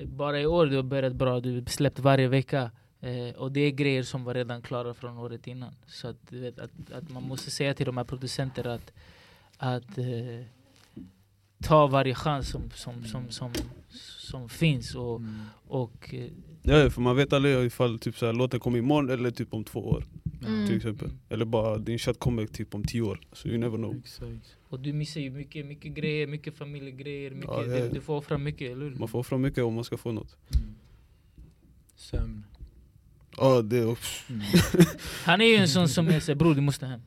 [0.06, 2.72] bara i år du har börjat bra, du har släppt varje vecka.
[3.00, 5.74] Eh, och det är grejer som var redan klara från året innan.
[5.88, 8.92] Så att, du vet, att, att man måste säga till de här producenterna att,
[9.58, 10.46] att eh,
[11.64, 13.52] ta varje chans som, som, som, som,
[14.20, 14.96] som finns.
[14.96, 15.40] Och, Mm.
[15.68, 16.30] och, eh,
[16.64, 19.64] Ja, för man vet aldrig ifall typ så här, låten kommer imorgon eller typ om
[19.64, 20.06] två år.
[20.48, 20.68] Mm.
[20.68, 21.10] Till exempel.
[21.30, 23.20] Eller bara din shot kommer typ om tio år.
[23.32, 23.96] Så you never know.
[23.96, 24.56] Exakt.
[24.70, 27.32] och du missar ju mycket, mycket grejer, mycket familjegrejer.
[27.32, 28.96] Mycket, Ja, det du, du får offra mycket, eller hur?
[28.96, 30.38] Man får offra mycket om man ska få något.
[30.56, 30.76] Mm.
[31.96, 32.44] Sömn.
[33.38, 33.98] Ja, det är Mm.
[35.24, 37.02] Han är ju en sån som är såhär, bror du måste hem.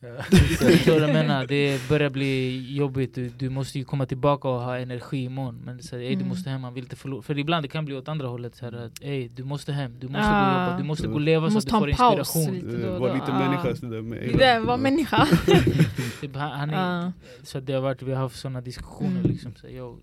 [0.00, 1.46] Förstår du menar?
[1.46, 5.60] Det börjar bli jobbigt, du, du måste ju komma tillbaka och ha energi imorgon.
[5.64, 6.28] Men så, här, ey, du Mm.
[6.28, 7.22] måste hem, man vill inte förlora.
[7.22, 9.92] För ibland det kan bli åt andra hållet, så här, att, ey, du måste hem,
[9.98, 10.66] du måste gå och Ah.
[10.66, 12.54] jobba, du måste gå och leva Du så att du ta får en paus inspiration.
[12.54, 13.14] lite då och Var då.
[13.14, 13.38] lite Ah.
[13.38, 15.26] människa sådär med Det där var människa.
[16.20, 17.12] Typ, han, han är, Ah.
[17.42, 19.30] så att det har varit, vi har haft såna diskussioner Mm.
[19.30, 19.98] liksom, så, här, yo,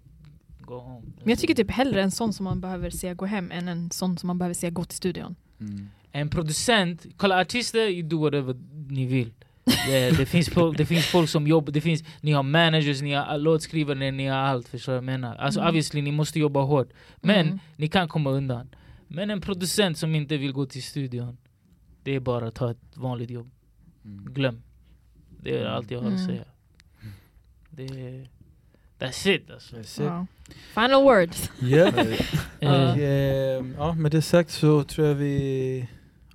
[0.62, 1.06] go home.
[1.20, 3.92] Men jag tycker typ hellre en sån som man behöver se gå hem än en
[3.92, 5.36] sån som man behöver se gå till studion.
[5.60, 5.90] Mm.
[6.12, 8.56] En producent, kolla artister, you do whatever
[8.90, 9.32] ni vill.
[9.66, 13.14] Det, det, finns, folk, det finns folk som jobbar, det finns, ni har managers, ni
[13.14, 14.68] har låtskrivare, ni har allt.
[14.68, 15.36] Förstår du vad jag menar?
[15.36, 15.70] Alltså Mm.
[15.70, 16.90] obviously, ni måste jobba hårt.
[17.22, 17.60] Men Mm.
[17.78, 18.70] ni kan komma undan.
[19.08, 21.38] Men en producent som inte vill gå till studion,
[22.04, 23.50] det är bara att ta ett vanligt jobb.
[24.06, 24.34] Mm.
[24.34, 24.62] Glöm.
[25.44, 26.28] Det är allt jag har att Mm.
[26.28, 26.44] säga.
[27.70, 28.30] Det är,
[29.00, 29.76] that's it alltså.
[29.76, 30.06] That's it.
[30.06, 30.26] Ja.
[30.74, 31.52] Final words.
[31.60, 31.88] Ja.
[32.60, 35.88] Eh, Eh, ja, med det sagt så tror jag vi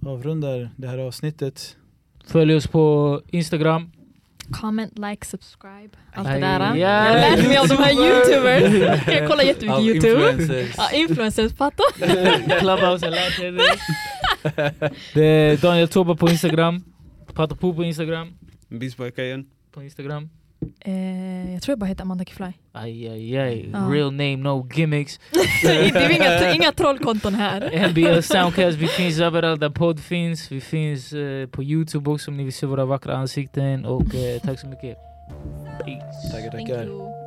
[0.06, 1.76] avrundar det här avsnittet.
[2.32, 3.90] Följ oss på Instagram.
[4.52, 5.90] Comment, like, subscribe.
[6.14, 6.60] Allt det där.
[6.60, 6.76] ja.
[6.76, 9.02] Jag lärde mig av de här youtubers.
[9.06, 10.30] Jag kollar jättemycket Av youtube.
[10.30, 10.74] influencers.
[10.78, 11.82] Ja, influencers, fatta.
[12.60, 14.90] Clubhouse, jag lärde er det.
[15.14, 16.84] Det är Daniel Toba på Instagram.
[17.34, 18.32] Patapo på Instagram.
[19.16, 19.46] Igen.
[19.72, 20.30] På Instagram.
[20.80, 22.52] Eh, jag tror jag bara heter Amanda Kifly.
[22.72, 23.70] Aj, aj, aj.
[23.72, 23.88] Ja.
[23.88, 25.20] Real name, no gimmicks.
[25.62, 27.88] det är inga, inga trollkonton här.
[27.88, 30.52] NBL Soundcast, vi finns överallt där podd finns.
[30.52, 33.84] Vi finns eh, på Youtube också om ni vill se våra vackra ansikten.
[33.84, 34.98] Och eh, tack så mycket.
[35.84, 36.30] Peace.
[36.32, 36.84] Tackar, Thank tackar.
[36.84, 37.19] you.